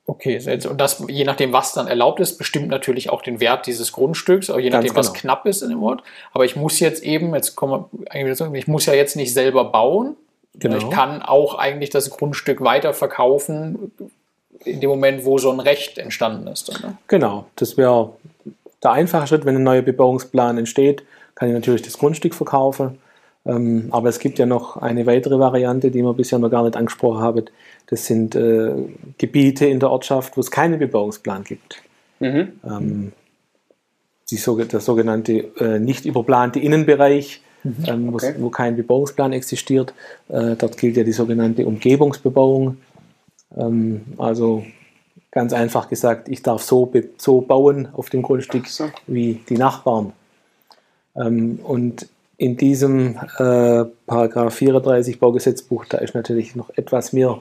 Okay, 0.08 0.38
und 0.68 0.80
das, 0.80 1.04
je 1.08 1.24
nachdem, 1.24 1.52
was 1.52 1.72
dann 1.72 1.88
erlaubt 1.88 2.20
ist, 2.20 2.38
bestimmt 2.38 2.68
natürlich 2.68 3.10
auch 3.10 3.22
den 3.22 3.40
Wert 3.40 3.66
dieses 3.66 3.90
Grundstücks, 3.90 4.48
auch 4.48 4.60
je 4.60 4.70
nachdem, 4.70 4.90
genau. 4.90 5.00
was 5.00 5.14
knapp 5.14 5.46
ist 5.46 5.62
in 5.62 5.70
dem 5.70 5.82
Ort. 5.82 6.04
Aber 6.32 6.44
ich 6.44 6.54
muss 6.54 6.78
jetzt 6.78 7.02
eben, 7.02 7.34
jetzt 7.34 7.56
kommen 7.56 7.86
wir, 7.90 8.54
ich 8.54 8.68
muss 8.68 8.86
ja 8.86 8.94
jetzt 8.94 9.16
nicht 9.16 9.34
selber 9.34 9.64
bauen. 9.64 10.14
Genau. 10.54 10.76
Ich 10.76 10.90
kann 10.90 11.22
auch 11.22 11.56
eigentlich 11.56 11.90
das 11.90 12.08
Grundstück 12.10 12.60
weiter 12.60 12.94
verkaufen, 12.94 13.90
in 14.64 14.80
dem 14.80 14.90
Moment, 14.90 15.24
wo 15.24 15.38
so 15.38 15.50
ein 15.50 15.58
Recht 15.58 15.98
entstanden 15.98 16.46
ist. 16.46 16.70
Oder? 16.70 16.96
Genau, 17.08 17.46
das 17.56 17.76
wäre 17.76 18.12
der 18.84 18.92
einfache 18.92 19.26
Schritt, 19.26 19.44
wenn 19.44 19.56
ein 19.56 19.64
neuer 19.64 19.82
Bebauungsplan 19.82 20.56
entsteht, 20.56 21.02
kann 21.34 21.48
ich 21.48 21.54
natürlich 21.54 21.82
das 21.82 21.98
Grundstück 21.98 22.34
verkaufen 22.34 23.00
Ähm, 23.46 23.88
aber 23.90 24.08
es 24.08 24.18
gibt 24.18 24.38
ja 24.38 24.46
noch 24.46 24.76
eine 24.76 25.06
weitere 25.06 25.38
Variante, 25.38 25.90
die 25.90 26.02
wir 26.02 26.14
bisher 26.14 26.38
noch 26.38 26.50
gar 26.50 26.64
nicht 26.64 26.76
angesprochen 26.76 27.20
haben. 27.20 27.44
Das 27.86 28.06
sind 28.06 28.34
äh, 28.34 28.72
Gebiete 29.18 29.66
in 29.66 29.78
der 29.78 29.90
Ortschaft, 29.90 30.36
wo 30.36 30.40
es 30.40 30.50
keinen 30.50 30.78
Bebauungsplan 30.78 31.44
gibt. 31.44 31.82
Mhm. 32.18 32.52
Ähm, 32.64 33.12
die, 34.30 34.36
der 34.36 34.80
sogenannte 34.80 35.32
äh, 35.60 35.78
nicht 35.78 36.04
überplante 36.04 36.58
Innenbereich, 36.58 37.40
mhm. 37.62 37.76
ähm, 37.86 38.14
okay. 38.14 38.34
wo, 38.38 38.50
kein 38.50 38.76
Bebauungsplan 38.76 39.32
existiert. 39.32 39.94
Äh, 40.28 40.56
dort 40.56 40.76
gilt 40.76 40.96
ja 40.96 41.04
die 41.04 41.12
sogenannte 41.12 41.66
Umgebungsbebauung. 41.66 42.78
Ähm, 43.56 44.00
also 44.18 44.64
ganz 45.30 45.52
einfach 45.52 45.88
gesagt, 45.88 46.28
ich 46.28 46.42
darf 46.42 46.62
so, 46.62 46.92
so 47.18 47.42
bauen 47.42 47.88
auf 47.92 48.10
dem 48.10 48.22
Grundstück 48.22 48.66
so. 48.66 48.90
wie 49.06 49.40
die 49.48 49.58
Nachbarn. 49.58 50.12
Ähm, 51.14 51.60
und 51.62 52.08
in 52.38 52.56
diesem 52.56 53.16
äh, 53.38 53.84
Paragraph 54.06 54.54
34 54.54 55.18
Baugesetzbuch, 55.18 55.86
da 55.86 55.98
ist 55.98 56.14
natürlich 56.14 56.54
noch 56.54 56.70
etwas 56.76 57.12
mehr 57.12 57.40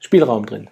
Spielraum 0.00 0.46
drin. 0.46 0.68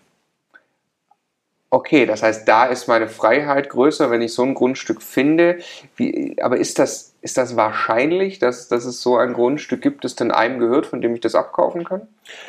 Okay, 1.68 2.06
das 2.06 2.22
heißt, 2.22 2.46
da 2.46 2.66
ist 2.66 2.86
meine 2.86 3.08
Freiheit 3.08 3.70
größer, 3.70 4.10
wenn 4.10 4.22
ich 4.22 4.32
so 4.32 4.42
ein 4.42 4.54
Grundstück 4.54 5.02
finde. 5.02 5.58
Wie, 5.96 6.36
aber 6.40 6.58
ist 6.58 6.78
das, 6.78 7.12
ist 7.22 7.36
das 7.36 7.56
wahrscheinlich, 7.56 8.38
dass, 8.38 8.68
dass 8.68 8.84
es 8.84 9.00
so 9.00 9.16
ein 9.16 9.32
Grundstück 9.32 9.82
gibt, 9.82 10.04
das 10.04 10.14
dann 10.14 10.30
einem 10.30 10.60
gehört, 10.60 10.86
von 10.86 11.00
dem 11.00 11.14
ich 11.14 11.20
das 11.20 11.34
abkaufen 11.34 11.82
kann? 11.82 12.02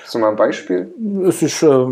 Hast 0.04 0.14
du 0.14 0.20
mal 0.20 0.30
ein 0.30 0.36
Beispiel? 0.36 0.94
Es 1.28 1.42
ist 1.42 1.64
äh, 1.64 1.88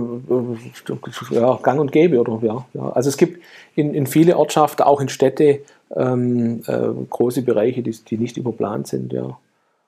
ja, 1.32 1.60
gang 1.63 1.79
und 1.79 1.91
gäbe, 1.91 2.20
oder? 2.20 2.39
Ja, 2.46 2.65
ja. 2.74 2.89
Also 2.91 3.10
es 3.10 3.17
gibt 3.17 3.44
in, 3.75 3.96
in 3.96 4.05
viele 4.05 4.38
Ortschaften, 4.38 4.84
auch 4.84 5.01
in 5.01 5.10
Städte, 5.10 5.62
ähm, 5.96 6.62
äh, 6.67 6.88
große 7.10 7.41
Bereiche, 7.41 7.82
die, 7.82 7.91
die 7.91 8.17
nicht 8.17 8.38
überplant 8.38 8.88
sind, 8.88 9.13
ja. 9.13 9.36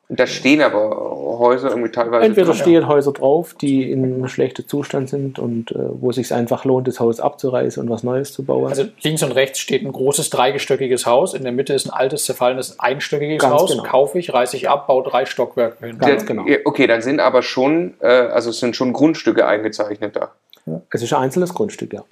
Da 0.09 0.25
stehen 0.25 0.61
aber 0.61 0.89
Häuser 1.37 1.69
irgendwie 1.69 1.91
teilweise. 1.91 2.25
Entweder 2.25 2.47
drauf. 2.47 2.57
stehen 2.57 2.87
Häuser 2.87 3.11
drauf, 3.11 3.53
die 3.55 3.91
in 3.91 4.25
schlechtem 4.29 4.65
Zustand 4.65 5.09
sind 5.09 5.37
und 5.37 5.71
äh, 5.71 5.79
wo 5.79 6.11
es 6.11 6.15
sich 6.15 6.33
einfach 6.33 6.63
lohnt, 6.63 6.87
das 6.87 7.01
Haus 7.01 7.19
abzureißen 7.19 7.83
und 7.83 7.89
was 7.89 8.03
Neues 8.03 8.31
zu 8.31 8.45
bauen. 8.45 8.69
Also 8.69 8.85
links 9.01 9.21
und 9.23 9.33
rechts 9.33 9.59
steht 9.59 9.83
ein 9.83 9.91
großes 9.91 10.29
dreigestöckiges 10.29 11.05
Haus, 11.05 11.33
in 11.33 11.43
der 11.43 11.51
Mitte 11.51 11.73
ist 11.73 11.87
ein 11.87 11.91
altes, 11.91 12.23
zerfallenes 12.23 12.79
einstöckiges 12.79 13.41
Ganz 13.41 13.53
Haus. 13.53 13.71
Genau. 13.71 13.83
Kaufe 13.83 14.17
ich, 14.17 14.33
reiße 14.33 14.55
ich 14.55 14.69
ab, 14.69 14.87
baue 14.87 15.03
drei 15.03 15.25
Stockwerke 15.25 15.85
hin. 15.85 15.97
Ganz 15.97 16.25
genau. 16.25 16.45
Okay, 16.63 16.87
dann 16.87 17.01
sind 17.01 17.19
aber 17.19 17.41
schon, 17.41 17.95
äh, 17.99 18.07
also 18.07 18.51
es 18.51 18.59
sind 18.59 18.77
schon 18.77 18.93
Grundstücke 18.93 19.45
eingezeichnet 19.45 20.15
da. 20.15 20.31
Ja, 20.65 20.81
es 20.89 21.01
ist 21.01 21.13
ein 21.13 21.21
einzelnes 21.21 21.53
Grundstück, 21.53 21.91
ja. 21.91 22.03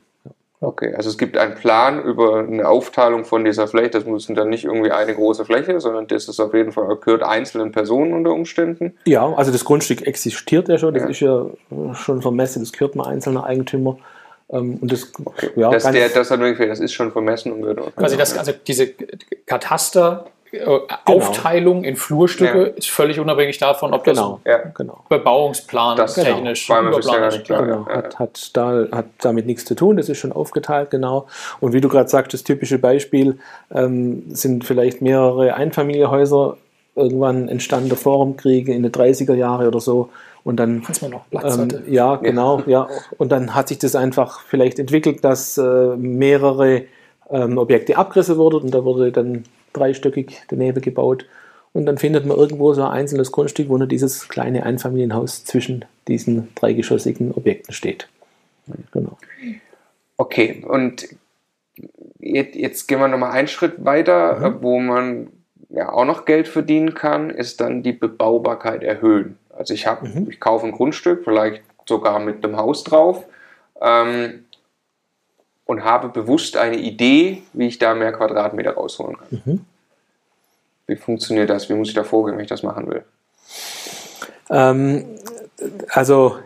Okay, 0.66 0.94
also 0.96 1.10
es 1.10 1.18
gibt 1.18 1.38
einen 1.38 1.54
Plan 1.54 2.04
über 2.04 2.40
eine 2.40 2.68
Aufteilung 2.68 3.24
von 3.24 3.46
dieser 3.46 3.68
Fläche. 3.68 3.92
Das 3.92 4.06
muss 4.06 4.26
dann 4.28 4.50
nicht 4.50 4.66
irgendwie 4.66 4.92
eine 4.92 5.14
große 5.14 5.46
Fläche, 5.46 5.80
sondern 5.80 6.08
das 6.08 6.28
ist 6.28 6.40
auf 6.40 6.54
jeden 6.54 6.72
Fall 6.72 6.96
gehört 6.98 7.22
einzelnen 7.22 7.72
Personen 7.72 8.14
unter 8.14 8.32
Umständen. 8.32 8.98
Ja, 9.06 9.32
also 9.34 9.52
das 9.52 9.64
Grundstück 9.64 10.06
existiert 10.08 10.68
ja 10.68 10.78
schon. 10.78 10.94
Das 10.94 11.04
ja. 11.04 11.10
ist 11.10 11.20
ja 11.20 11.46
schon 11.94 12.22
vermessen. 12.22 12.64
Das 12.64 12.72
gehört 12.72 12.96
mal 12.96 13.08
einzelner 13.08 13.44
Eigentümer. 13.46 13.98
Ähm, 14.50 14.80
und 14.82 14.92
das, 14.92 15.12
okay. 15.24 15.52
ja, 15.56 15.70
das, 15.70 15.84
der, 15.84 16.10
das, 16.10 16.30
das 16.30 16.80
ist 16.80 16.94
schon 16.94 17.12
vermessen 17.12 17.52
und 17.52 17.64
wird. 17.64 17.96
Quasi 17.96 18.18
das, 18.18 18.38
also 18.38 18.52
diese 18.66 18.88
Kataster 19.46 20.26
Genau. 20.60 20.82
Aufteilung 21.06 21.84
in 21.84 21.96
Flurstücke 21.96 22.60
ja. 22.60 22.68
ist 22.68 22.90
völlig 22.90 23.20
unabhängig 23.20 23.58
davon, 23.58 23.94
ob 23.94 24.04
genau. 24.04 24.40
das 24.44 24.54
ja. 24.54 24.72
genau. 24.76 25.00
Bebauungsplan 25.10 25.98
das 25.98 26.16
technisch 26.16 26.68
genau. 26.68 26.98
ist. 26.98 27.46
Genau. 27.48 27.86
Hat, 27.88 28.20
hat, 28.20 28.52
da, 28.54 28.88
hat 28.92 29.06
damit 29.22 29.46
nichts 29.46 29.66
zu 29.66 29.76
tun, 29.76 29.98
das 29.98 30.10
ist 30.10 30.18
schon 30.18 30.32
aufgeteilt, 30.32 30.90
genau. 30.90 31.28
Und 31.60 31.74
wie 31.74 31.82
du 31.82 31.90
gerade 31.90 32.10
sagst, 32.10 32.34
das 32.34 32.44
typische 32.44 32.80
Beispiel 32.80 33.40
ähm, 33.74 34.24
sind 34.30 34.66
vielleicht 34.66 35.02
mehrere 35.02 35.56
Einfamilienhäuser 35.56 36.58
irgendwann 36.96 37.50
entstanden 37.50 37.96
vor 37.96 38.24
dem 38.26 38.38
Krieg 38.38 38.68
in 38.68 38.84
den 38.84 38.92
30er 38.92 39.34
Jahren 39.34 39.68
oder 39.68 39.80
so. 39.80 40.10
Und 40.44 40.58
dann, 40.58 40.84
ähm. 41.34 41.68
Ja, 41.88 42.18
genau, 42.18 42.62
ja. 42.68 42.88
Und 43.18 43.32
dann 43.32 43.56
hat 43.56 43.68
sich 43.68 43.80
das 43.80 43.96
einfach 43.96 44.42
vielleicht 44.42 44.78
entwickelt, 44.78 45.24
dass 45.24 45.58
äh, 45.58 45.96
mehrere 45.98 46.84
ähm, 47.30 47.58
Objekte 47.58 47.98
abgerissen 47.98 48.38
wurden 48.38 48.66
und 48.66 48.72
da 48.72 48.84
wurde 48.86 49.12
dann 49.12 49.44
dreistöckig 49.76 50.44
daneben 50.48 50.82
gebaut. 50.82 51.26
Und 51.74 51.86
dann 51.86 51.98
findet 51.98 52.26
man 52.26 52.38
irgendwo 52.38 52.74
so 52.74 52.84
ein 52.84 52.92
einzelnes 52.92 53.32
Grundstück, 53.32 53.68
wo 53.68 53.78
nur 53.78 53.88
dieses 53.88 54.30
kleine 54.30 54.64
Einfamilienhaus 54.64 55.44
zwischen 55.44 55.84
diesen 56.08 56.54
dreigeschossigen 56.56 57.34
Objekten 57.34 57.74
steht. 57.74 58.08
Genau. 58.92 59.18
Okay, 60.18 60.64
und 60.66 61.08
jetzt, 62.20 62.56
jetzt 62.56 62.88
gehen 62.88 63.00
wir 63.00 63.08
nochmal 63.08 63.32
einen 63.32 63.48
Schritt 63.48 63.84
weiter, 63.84 64.50
mhm. 64.50 64.58
wo 64.62 64.80
man 64.80 65.28
ja 65.70 65.92
auch 65.92 66.06
noch 66.06 66.26
Geld 66.26 66.48
verdienen 66.48 66.94
kann, 66.94 67.30
ist 67.30 67.60
dann 67.60 67.84
die 67.84 67.92
Bebaubarkeit 67.92 68.84
erhöhen. 68.84 69.38
Also 69.50 69.74
ich 69.74 69.86
habe, 69.88 70.08
mhm. 70.08 70.30
ich 70.30 70.40
kaufe 70.40 70.66
ein 70.66 70.72
Grundstück, 70.72 71.24
vielleicht 71.24 71.62
sogar 71.88 72.20
mit 72.20 72.44
einem 72.44 72.58
Haus 72.58 72.84
drauf. 72.84 73.26
Ähm, 73.82 74.45
und 75.66 75.84
habe 75.84 76.10
bewusst 76.10 76.58
eine 76.58 76.78
Idee, 76.78 77.44
wie 77.54 77.68
ich 77.68 77.80
da 77.80 77.96
mehr 77.96 78.14
Quadratmeter 78.14 78.72
rausholen 78.72 79.18
kann. 79.18 79.42
Mhm. 79.46 79.66
Wie 80.88 80.96
funktioniert 80.96 81.50
das? 81.50 81.70
Wie 81.70 81.74
muss 81.74 81.90
ich 81.90 81.96
da 81.96 82.04
vorgehen, 82.04 82.38
wenn 82.38 82.44
ich 82.44 82.50
das 82.50 82.64
machen 82.64 82.88
will? 82.88 83.04
Ähm, 84.50 85.06
also 85.90 86.38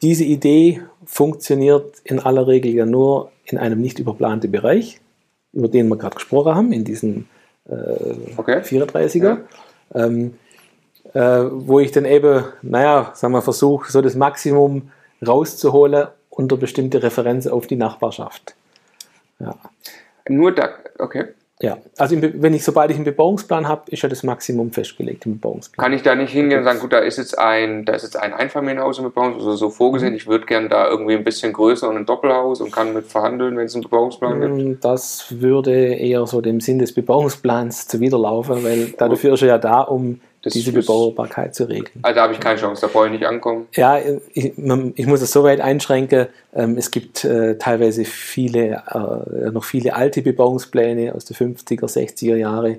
diese 0.00 0.24
Idee 0.24 0.82
funktioniert 1.04 2.00
in 2.04 2.18
aller 2.18 2.46
Regel 2.46 2.72
ja 2.72 2.86
nur 2.86 3.30
in 3.44 3.58
einem 3.58 3.80
nicht 3.80 3.98
überplanten 3.98 4.50
Bereich, 4.50 5.00
über 5.52 5.68
den 5.68 5.88
wir 5.88 5.96
gerade 5.96 6.14
gesprochen 6.14 6.54
haben, 6.54 6.72
in 6.72 6.84
diesem 6.84 7.26
äh, 7.68 7.74
okay. 8.36 8.60
34er. 8.60 9.22
Ja. 9.22 9.38
Ähm, 9.94 10.34
äh, 11.12 11.44
wo 11.50 11.80
ich 11.80 11.92
dann 11.92 12.06
eben, 12.06 12.44
naja, 12.62 13.10
sagen 13.14 13.34
wir, 13.34 13.42
versuche, 13.42 13.92
so 13.92 14.00
das 14.00 14.14
Maximum 14.14 14.90
rauszuholen 15.26 16.06
unter 16.30 16.56
bestimmte 16.56 17.02
Referenz 17.02 17.46
auf 17.46 17.66
die 17.66 17.76
Nachbarschaft. 17.76 18.54
Ja. 19.42 19.56
Nur 20.28 20.52
da, 20.52 20.70
okay. 20.98 21.26
Ja, 21.62 21.78
also 21.96 22.16
wenn 22.20 22.54
ich, 22.54 22.64
sobald 22.64 22.90
ich 22.90 22.96
einen 22.96 23.04
Bebauungsplan 23.04 23.68
habe, 23.68 23.82
ist 23.86 24.02
ja 24.02 24.08
das 24.08 24.24
Maximum 24.24 24.72
festgelegt 24.72 25.26
im 25.26 25.34
Bebauungsplan. 25.34 25.84
Kann 25.84 25.92
ich 25.92 26.02
da 26.02 26.16
nicht 26.16 26.32
hingehen 26.32 26.58
und 26.58 26.64
sagen, 26.64 26.80
gut, 26.80 26.92
da 26.92 26.98
ist 26.98 27.18
jetzt 27.18 27.38
ein, 27.38 27.84
da 27.84 27.92
ist 27.92 28.02
jetzt 28.02 28.16
ein 28.16 28.34
Einfamilienhaus 28.34 28.98
im 28.98 29.04
Bebauungsplan, 29.04 29.46
also 29.46 29.56
so 29.56 29.70
vorgesehen, 29.70 30.10
mhm. 30.10 30.16
ich 30.16 30.26
würde 30.26 30.44
gern 30.46 30.68
da 30.68 30.88
irgendwie 30.88 31.14
ein 31.14 31.22
bisschen 31.22 31.52
größer 31.52 31.88
und 31.88 31.98
ein 31.98 32.06
Doppelhaus 32.06 32.60
und 32.60 32.72
kann 32.72 32.92
mit 32.92 33.06
verhandeln, 33.06 33.56
wenn 33.56 33.66
es 33.66 33.74
einen 33.74 33.84
Bebauungsplan 33.84 34.40
gibt? 34.40 34.54
Mm, 34.54 34.80
das 34.80 35.40
würde 35.40 35.72
eher 35.72 36.26
so 36.26 36.40
dem 36.40 36.60
Sinn 36.60 36.80
des 36.80 36.92
Bebauungsplans 36.94 37.86
zuwiderlaufen, 37.86 38.64
weil 38.64 38.86
dafür 38.98 39.34
ist 39.34 39.42
er 39.42 39.48
ja 39.48 39.58
da, 39.58 39.82
um 39.82 40.20
das 40.42 40.54
diese 40.54 40.72
Bebaubarkeit 40.72 41.54
zu 41.54 41.64
regeln. 41.64 42.00
Also 42.02 42.16
da 42.16 42.22
habe 42.22 42.32
ich 42.32 42.40
keine 42.40 42.58
Chance, 42.58 42.80
da 42.82 42.88
brauche 42.88 43.06
ich 43.06 43.12
nicht 43.12 43.24
ankommen. 43.24 43.68
Ja, 43.74 43.98
ich, 44.34 44.52
ich 44.56 45.06
muss 45.06 45.22
es 45.22 45.30
so 45.30 45.44
weit 45.44 45.60
einschränken. 45.60 46.26
Ähm, 46.54 46.76
es 46.76 46.90
gibt 46.90 47.24
äh, 47.24 47.56
teilweise 47.58 48.04
viele, 48.04 48.82
äh, 48.90 49.50
noch 49.50 49.64
viele 49.64 49.94
alte 49.94 50.20
Bebauungspläne 50.20 51.14
aus 51.14 51.24
den 51.24 51.36
50er, 51.36 51.86
60er 51.86 52.36
Jahre, 52.36 52.78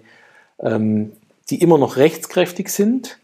ähm, 0.59 1.13
die 1.49 1.61
immer 1.61 1.77
noch 1.77 1.95
rechtskräftig 1.95 2.69
sind, 2.69 3.17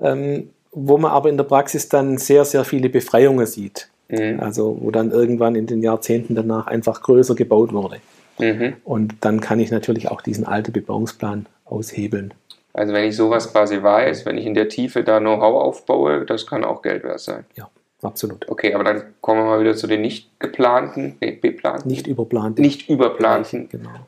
ähm, 0.00 0.50
wo 0.72 0.98
man 0.98 1.10
aber 1.10 1.30
in 1.30 1.38
der 1.38 1.44
Praxis 1.44 1.88
dann 1.88 2.18
sehr, 2.18 2.44
sehr 2.44 2.64
viele 2.64 2.90
Befreiungen 2.90 3.46
sieht. 3.46 3.88
Mhm. 4.08 4.40
Also 4.40 4.76
wo 4.80 4.90
dann 4.90 5.10
irgendwann 5.10 5.54
in 5.54 5.66
den 5.66 5.82
Jahrzehnten 5.82 6.34
danach 6.34 6.66
einfach 6.66 7.00
größer 7.02 7.34
gebaut 7.34 7.72
wurde. 7.72 7.96
Mhm. 8.38 8.74
Und 8.84 9.14
dann 9.22 9.40
kann 9.40 9.58
ich 9.58 9.70
natürlich 9.70 10.10
auch 10.10 10.20
diesen 10.20 10.46
alten 10.46 10.72
Bebauungsplan 10.72 11.46
aushebeln. 11.64 12.34
Also 12.76 12.92
wenn 12.92 13.08
ich 13.08 13.16
sowas 13.16 13.50
quasi 13.50 13.82
weiß, 13.82 14.26
wenn 14.26 14.36
ich 14.36 14.44
in 14.44 14.52
der 14.52 14.68
Tiefe 14.68 15.02
da 15.02 15.18
Know-how 15.18 15.62
aufbaue, 15.62 16.26
das 16.26 16.46
kann 16.46 16.62
auch 16.62 16.82
Geld 16.82 17.04
wert 17.04 17.20
sein. 17.20 17.46
Ja, 17.54 17.70
absolut. 18.02 18.46
Okay, 18.50 18.74
aber 18.74 18.84
dann 18.84 19.14
kommen 19.22 19.40
wir 19.40 19.46
mal 19.46 19.60
wieder 19.60 19.74
zu 19.74 19.86
den 19.86 20.02
nicht 20.02 20.38
geplanten, 20.38 21.16
nee, 21.22 21.32
beplanten. 21.32 21.88
Nicht 21.88 22.06
überplanten. 22.06 22.62
Nicht 22.62 22.90
überplanten 22.90 23.68
Bereichen, 23.68 23.82
genau. 23.82 24.06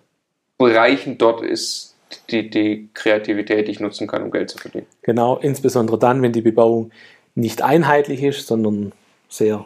Bereichen. 0.59 1.17
Dort 1.17 1.41
ist 1.41 1.97
die, 2.29 2.51
die 2.51 2.91
Kreativität, 2.93 3.69
die 3.69 3.73
ich 3.73 3.81
nutzen 3.81 4.07
kann, 4.07 4.23
um 4.23 4.31
Geld 4.31 4.51
zu 4.51 4.59
verdienen. 4.59 4.87
Genau, 5.01 5.39
insbesondere 5.39 5.99
dann, 5.99 6.21
wenn 6.21 6.33
die 6.33 6.43
Bebauung 6.43 6.91
nicht 7.35 7.63
einheitlich 7.63 8.23
ist, 8.23 8.47
sondern 8.47 8.93
sehr 9.31 9.65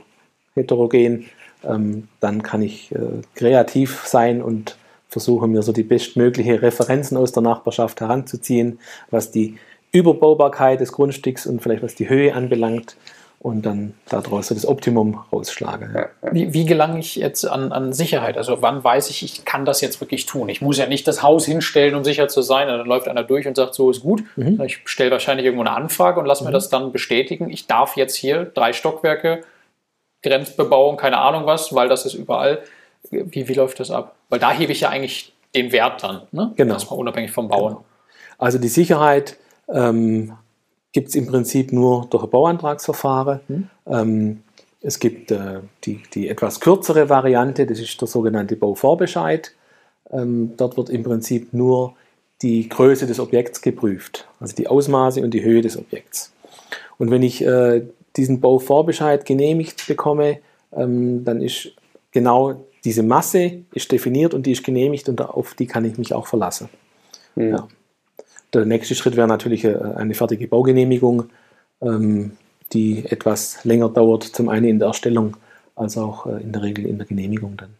heterogen, 0.54 1.28
ähm, 1.64 2.06
dann 2.21 2.44
kann 2.44 2.62
ich 2.62 2.92
äh, 2.92 3.23
kreativ 3.35 4.04
sein 4.06 4.42
und 4.42 4.76
versuche 5.12 5.47
mir 5.47 5.62
so 5.62 5.73
die 5.73 5.83
bestmögliche 5.83 6.62
Referenzen 6.62 7.19
aus 7.19 7.33
der 7.33 7.42
Nachbarschaft 7.42 8.00
heranzuziehen, 8.00 8.81
was 9.11 9.31
die 9.31 9.59
Überbaubarkeit 9.92 10.81
des 10.81 10.90
Grundstücks 10.92 11.47
und 11.47 11.61
vielleicht 11.62 11.83
was 11.83 11.95
die 11.95 12.09
Höhe 12.09 12.35
anbelangt 12.35 12.97
und 13.38 13.66
dann 13.66 13.92
daraus 14.09 14.49
so 14.49 14.54
das 14.54 14.64
Optimum 14.64 15.23
rausschlage. 15.31 16.09
Wie, 16.31 16.54
wie 16.54 16.64
gelange 16.64 16.99
ich 16.99 17.16
jetzt 17.16 17.45
an, 17.45 17.73
an, 17.73 17.92
Sicherheit? 17.92 18.38
Also 18.38 18.62
wann 18.62 18.83
weiß 18.83 19.11
ich, 19.11 19.23
ich 19.23 19.45
kann 19.45 19.66
das 19.66 19.83
jetzt 19.83 20.00
wirklich 20.00 20.25
tun? 20.25 20.49
Ich 20.49 20.62
muss 20.62 20.78
ja 20.78 20.87
nicht 20.87 21.07
das 21.07 21.23
Haus 21.23 21.45
hinstellen, 21.45 21.95
um 21.95 22.04
sicher 22.04 22.28
zu 22.28 22.40
sein. 22.40 22.71
Und 22.71 22.78
dann 22.78 22.87
läuft 22.87 23.07
einer 23.07 23.25
durch 23.25 23.47
und 23.47 23.54
sagt, 23.54 23.75
so 23.75 23.90
ist 23.90 24.00
gut. 24.00 24.23
Mhm. 24.37 24.62
Ich 24.64 24.81
stelle 24.87 25.11
wahrscheinlich 25.11 25.45
irgendwo 25.45 25.64
eine 25.64 25.76
Anfrage 25.76 26.21
und 26.21 26.26
lasse 26.26 26.42
mhm. 26.45 26.49
mir 26.49 26.52
das 26.52 26.71
dann 26.71 26.90
bestätigen. 26.90 27.50
Ich 27.50 27.66
darf 27.66 27.97
jetzt 27.97 28.14
hier 28.14 28.47
drei 28.47 28.73
Stockwerke, 28.73 29.42
Grenzbebauung, 30.23 30.97
keine 30.97 31.19
Ahnung 31.19 31.45
was, 31.45 31.75
weil 31.75 31.88
das 31.88 32.07
ist 32.07 32.14
überall. 32.14 32.62
Wie, 33.12 33.49
wie 33.49 33.54
läuft 33.54 33.78
das 33.78 33.90
ab? 33.90 34.16
Weil 34.28 34.40
da 34.40 34.52
hebe 34.52 34.73
ich 34.73 34.81
ja 34.81 34.88
eigentlich 34.88 35.33
den 35.54 35.71
Wert 35.71 36.02
dann, 36.02 36.23
ne? 36.33 36.52
Genau. 36.57 36.75
Erstmal 36.75 36.99
unabhängig 36.99 37.31
vom 37.31 37.49
Bauen. 37.49 37.75
Genau. 37.75 37.85
Also 38.38 38.59
die 38.59 38.69
Sicherheit 38.69 39.37
ähm, 39.69 40.33
gibt 40.92 41.09
es 41.09 41.14
im 41.14 41.26
Prinzip 41.26 41.73
nur 41.73 42.07
durch 42.11 42.25
ein 42.25 42.31
Bauantragsverfahren. 42.31 43.40
Mhm. 43.49 43.71
Ähm, 43.87 44.42
es 44.81 44.99
gibt 44.99 45.31
äh, 45.31 45.61
die, 45.85 46.02
die 46.12 46.28
etwas 46.28 46.59
kürzere 46.61 47.09
Variante, 47.09 47.66
das 47.66 47.78
ist 47.78 48.00
der 48.00 48.09
sogenannte 48.09 48.57
Bauvorbescheid. 48.57 49.52
Ähm, 50.11 50.54
dort 50.57 50.76
wird 50.76 50.90
im 50.90 51.04
Prinzip 51.04 51.52
nur 51.52 51.95
die 52.42 52.69
Größe 52.69 53.07
des 53.07 53.21
Objekts 53.21 53.62
geprüft, 53.62 54.26
also 54.40 54.54
die 54.57 54.66
Ausmaße 54.66 55.23
und 55.23 55.33
die 55.33 55.45
Höhe 55.45 55.62
des 55.62 55.78
Objekts. 55.78 56.33
Und 56.99 57.11
wenn 57.11 57.23
ich 57.23 57.45
äh, 57.45 57.83
diesen 58.16 58.40
Bauvorbescheid 58.40 59.25
genehmigt 59.25 59.87
bekomme, 59.87 60.38
ähm, 60.75 61.25
dann 61.25 61.40
ist 61.40 61.73
genau 62.11 62.64
diese 62.85 63.03
Masse 63.03 63.65
ist 63.73 63.93
definiert 63.93 64.35
und 64.35 64.47
die 64.47 64.53
ist 64.53 64.65
genehmigt 64.65 65.09
und 65.09 65.21
auf 65.21 65.55
die 65.55 65.67
kann 65.67 65.85
ich 65.85 65.99
mich 65.99 66.15
auch 66.15 66.27
verlassen. 66.27 66.69
Mhm. 67.37 67.51
Ja. 67.51 67.69
Der 68.53 68.65
nächste 68.65 68.95
Schritt 68.95 69.17
wäre 69.17 69.29
natürlich 69.29 69.65
äh, 69.65 69.77
eine 69.97 70.15
fertige 70.15 70.47
Baugenehmigung, 70.47 71.31
ähm, 71.81 72.33
die 72.73 73.05
etwas 73.07 73.65
länger 73.65 73.89
dauert, 73.89 74.25
zum 74.25 74.49
einen 74.49 74.67
in 74.67 74.79
der 74.79 74.89
Erstellung 74.89 75.37
als 75.75 75.97
auch 75.97 76.27
äh, 76.27 76.43
in 76.43 76.53
der 76.53 76.62
Regel 76.62 76.87
in 76.87 76.99
der 76.99 77.07
Genehmigung 77.07 77.57
dann. 77.57 77.71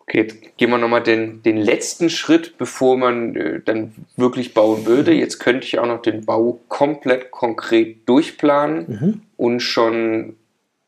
Okay, 0.00 0.22
jetzt 0.22 0.56
gehen 0.56 0.70
wir 0.70 0.78
nochmal 0.78 1.02
den, 1.02 1.42
den 1.42 1.56
letzten 1.56 2.10
Schritt, 2.10 2.58
bevor 2.58 2.96
man 2.96 3.34
äh, 3.34 3.60
dann 3.64 3.92
wirklich 4.16 4.54
bauen 4.54 4.86
würde. 4.86 5.12
Mhm. 5.12 5.18
Jetzt 5.18 5.38
könnte 5.38 5.66
ich 5.66 5.78
auch 5.78 5.86
noch 5.86 6.02
den 6.02 6.24
Bau 6.24 6.60
komplett 6.68 7.30
konkret 7.30 8.08
durchplanen 8.08 8.86
mhm. 8.88 9.22
und 9.36 9.60
schon 9.60 10.36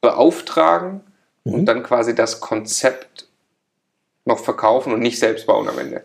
beauftragen 0.00 1.00
mhm. 1.44 1.54
und 1.54 1.66
dann 1.66 1.82
quasi 1.82 2.14
das 2.14 2.40
Konzept 2.40 3.27
noch 4.28 4.38
verkaufen 4.38 4.92
und 4.92 5.00
nicht 5.00 5.18
selbst 5.18 5.46
bauen 5.46 5.68
am 5.68 5.78
Ende. 5.78 6.04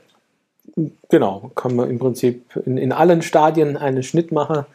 Genau, 1.09 1.51
kann 1.55 1.75
man 1.75 1.89
im 1.89 1.99
Prinzip 1.99 2.55
in, 2.65 2.77
in 2.77 2.91
allen 2.91 3.21
Stadien 3.21 3.77
einen 3.77 4.01
Schnitt 4.01 4.31
machen, 4.31 4.65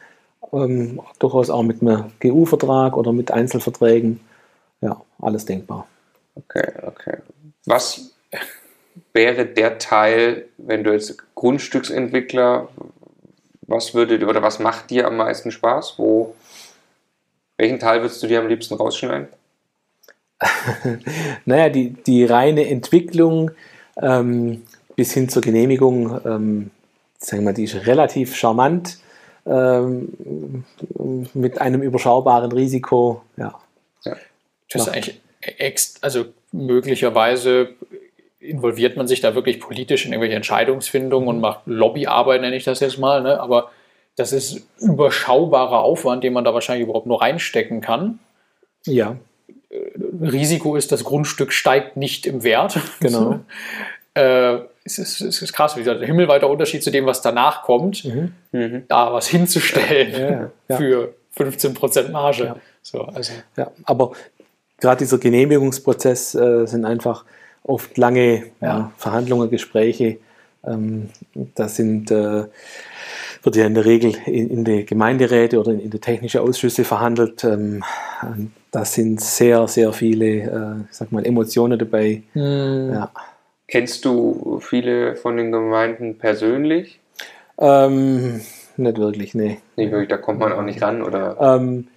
ähm, 0.53 1.01
durchaus 1.19 1.51
auch 1.51 1.63
mit 1.63 1.83
einem 1.83 2.13
GU-Vertrag 2.21 2.97
oder 2.97 3.13
mit 3.13 3.33
Einzelverträgen. 3.33 4.21
Ja, 4.81 5.01
alles 5.21 5.45
denkbar. 5.47 5.89
Okay, 6.37 6.71
okay. 6.87 7.19
Was 7.67 8.13
wäre 9.13 9.47
der 9.47 9.79
Teil, 9.79 10.47
wenn 10.59 10.85
du 10.85 10.93
jetzt 10.93 11.17
Grundstücksentwickler, 11.35 12.69
was 13.63 13.95
würde 13.95 14.25
oder 14.27 14.43
was 14.43 14.59
macht 14.59 14.91
dir 14.91 15.07
am 15.07 15.17
meisten 15.17 15.51
Spaß? 15.51 15.95
Wo, 15.99 16.35
welchen 17.57 17.81
Teil 17.81 18.03
würdest 18.03 18.23
du 18.23 18.27
dir 18.27 18.41
am 18.41 18.49
liebsten 18.49 18.75
rausschneiden? 18.75 19.29
naja, 21.45 21.69
die, 21.69 21.91
die 21.91 22.25
reine 22.25 22.69
Entwicklung 22.69 23.51
ähm, 24.01 24.63
bis 24.97 25.13
hin 25.13 25.29
zur 25.29 25.43
Genehmigung, 25.43 26.21
ähm, 26.25 26.71
sagen 27.19 27.43
wir 27.43 27.47
mal, 27.47 27.55
die 27.55 27.65
ist 27.65 27.87
relativ 27.87 28.37
charmant 28.37 28.99
ähm, 29.47 30.65
mit 31.35 31.61
einem 31.61 31.83
überschaubaren 31.83 32.53
Risiko. 32.53 33.23
Ja. 33.37 33.59
ja. 34.05 34.17
Das 34.71 34.83
ist 34.83 34.89
eigentlich 34.89 35.21
also 36.01 36.27
möglicherweise 36.53 37.71
involviert 38.41 38.97
man 38.97 39.09
sich 39.09 39.21
da 39.21 39.35
wirklich 39.35 39.61
politisch 39.61 40.07
in 40.07 40.13
irgendwelche 40.13 40.37
Entscheidungsfindungen 40.37 41.29
und 41.29 41.41
macht 41.41 41.61
Lobbyarbeit, 41.67 42.41
nenne 42.41 42.57
ich 42.57 42.65
das 42.65 42.81
jetzt 42.81 42.99
mal. 42.99 43.23
Ne? 43.23 43.41
Aber 43.41 43.71
das 44.17 44.33
ist 44.33 44.67
überschaubarer 44.79 45.81
Aufwand, 45.81 46.25
den 46.25 46.33
man 46.33 46.45
da 46.45 46.55
wahrscheinlich 46.55 46.85
überhaupt 46.85 47.07
nur 47.07 47.21
reinstecken 47.21 47.81
kann. 47.81 48.19
Ja. 48.87 49.17
Risiko 50.21 50.77
ist, 50.77 50.93
das 50.93 51.05
Grundstück 51.05 51.53
steigt 51.53 51.97
nicht 51.97 52.27
im 52.27 52.43
Wert. 52.43 52.79
Genau. 53.01 53.41
äh, 54.15 54.59
es, 54.85 54.99
ist, 54.99 55.21
es 55.21 55.43
ist 55.43 55.53
krass, 55.53 55.77
wie 55.77 55.81
gesagt, 55.81 56.01
der 56.01 56.07
himmelweiter 56.07 56.49
Unterschied 56.49 56.83
zu 56.83 56.91
dem, 56.91 57.07
was 57.07 57.21
danach 57.21 57.63
kommt, 57.63 58.05
mhm. 58.05 58.33
mhm. 58.53 58.83
da 58.89 59.13
was 59.13 59.29
hinzustellen 59.29 60.13
ja, 60.13 60.51
ja. 60.69 60.77
für 60.77 61.15
15% 61.37 62.11
Marge. 62.11 62.45
Ja. 62.45 62.57
So, 62.83 63.03
also. 63.03 63.33
ja, 63.57 63.71
aber 63.85 64.13
gerade 64.81 64.99
dieser 64.99 65.19
Genehmigungsprozess 65.19 66.35
äh, 66.35 66.67
sind 66.67 66.85
einfach 66.85 67.25
oft 67.63 67.99
lange 67.99 68.45
ja, 68.61 68.93
Verhandlungen, 68.97 69.51
Gespräche. 69.51 70.19
Ähm, 70.65 71.11
das 71.55 71.77
sind, 71.77 72.11
äh, 72.11 72.45
wird 73.43 73.57
ja 73.57 73.67
in 73.67 73.75
der 73.75 73.85
Regel 73.85 74.15
in, 74.27 74.51
in 74.51 74.65
die 74.65 74.85
Gemeinderäte 74.85 75.59
oder 75.59 75.73
in, 75.73 75.81
in 75.81 75.91
die 75.91 75.99
technische 75.99 76.41
Ausschüsse 76.41 76.85
verhandelt. 76.85 77.45
Ähm, 77.45 77.83
da 78.71 78.85
sind 78.85 79.21
sehr, 79.21 79.67
sehr 79.69 79.93
viele, 79.93 80.27
äh, 80.27 80.85
sag 80.91 81.13
mal, 81.13 81.25
Emotionen 81.25 81.79
dabei. 81.79 82.23
Mhm. 82.35 82.91
Ja. 82.93 83.11
Kennst 83.67 84.05
du 84.05 84.61
viele 84.63 85.17
von 85.17 85.37
den 85.37 85.53
Gemeinden 85.53 86.19
persönlich? 86.19 87.01
Ähm, 87.59 88.41
nicht 88.77 88.99
wirklich, 88.99 89.35
nee. 89.35 89.59
Nicht 89.77 89.91
wirklich, 89.91 90.09
da 90.09 90.17
kommt 90.17 90.39
man 90.39 90.53
auch 90.53 90.63
nicht 90.63 90.81
ran, 90.81 91.03
oder? 91.03 91.37
Ähm, 91.41 91.89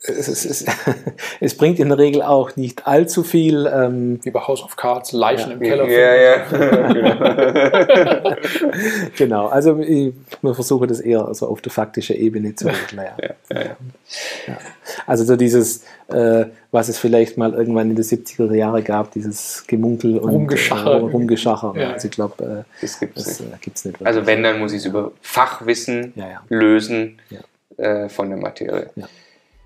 es, 0.00 0.28
es, 0.28 0.44
es, 0.44 0.64
es, 1.40 1.56
bringt 1.56 1.80
in 1.80 1.88
der 1.88 1.98
Regel 1.98 2.22
auch 2.22 2.54
nicht 2.54 2.86
allzu 2.86 3.24
viel. 3.24 3.66
Ähm, 3.66 4.20
Wie 4.22 4.30
bei 4.30 4.38
House 4.40 4.62
of 4.62 4.76
Cards, 4.76 5.10
Leichen 5.12 5.50
ja. 5.50 5.56
im 5.56 5.60
Keller. 5.60 5.88
Ja, 5.88 6.14
ja. 6.14 6.36
genau, 9.16 9.48
also 9.48 9.80
ich, 9.80 10.14
man 10.40 10.54
versuche 10.54 10.86
das 10.86 11.00
eher 11.00 11.26
also 11.26 11.48
auf 11.48 11.60
der 11.62 11.72
faktischen 11.72 12.14
Ebene 12.16 12.54
zu 12.54 12.66
regeln. 12.66 12.78
Ja. 13.50 13.76
Ja, 14.46 14.58
Also 15.06 15.24
so 15.24 15.36
dieses, 15.36 15.84
äh, 16.08 16.46
was 16.70 16.88
es 16.88 16.98
vielleicht 16.98 17.36
mal 17.36 17.54
irgendwann 17.54 17.90
in 17.90 17.96
den 17.96 18.04
70er 18.04 18.54
Jahren 18.54 18.84
gab, 18.84 19.12
dieses 19.12 19.64
Gemunkel 19.66 20.18
und 20.18 20.30
Rumgeschacher. 20.30 20.92
Äh, 20.92 20.98
Rumgeschacher. 20.98 21.74
Also 21.74 22.08
ich 22.08 22.12
glaube, 22.12 22.44
äh, 22.44 22.62
das 22.80 23.00
gibt 23.00 23.18
es 23.18 23.40
nicht. 23.40 23.84
Äh, 23.84 23.88
nicht 23.88 24.06
also 24.06 24.26
wenn, 24.26 24.42
dann 24.42 24.58
muss 24.58 24.72
ich 24.72 24.78
es 24.78 24.84
über 24.84 25.12
Fachwissen 25.22 26.12
lösen 26.48 27.20
äh, 27.76 28.08
von 28.08 28.28
der 28.28 28.38
Materie. 28.38 28.90
Ja. 28.96 29.08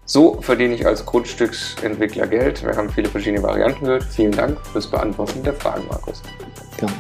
So 0.05 0.41
verdiene 0.43 0.75
ich 0.75 0.85
als 0.87 1.07
Grundstücksentwickler 1.07 2.27
Geld. 2.27 2.65
Wir 2.65 2.77
haben 2.77 2.91
viele 2.91 3.09
verschiedene 3.09 3.43
Varianten 3.43 3.85
gehört. 3.85 4.05
Vielen 4.05 4.33
Dank 4.33 4.59
fürs 4.67 4.91
Beantworten 4.91 5.43
der 5.43 5.55
Fragen, 5.55 5.87
Markus. 5.89 6.23
Gerne. 6.77 6.93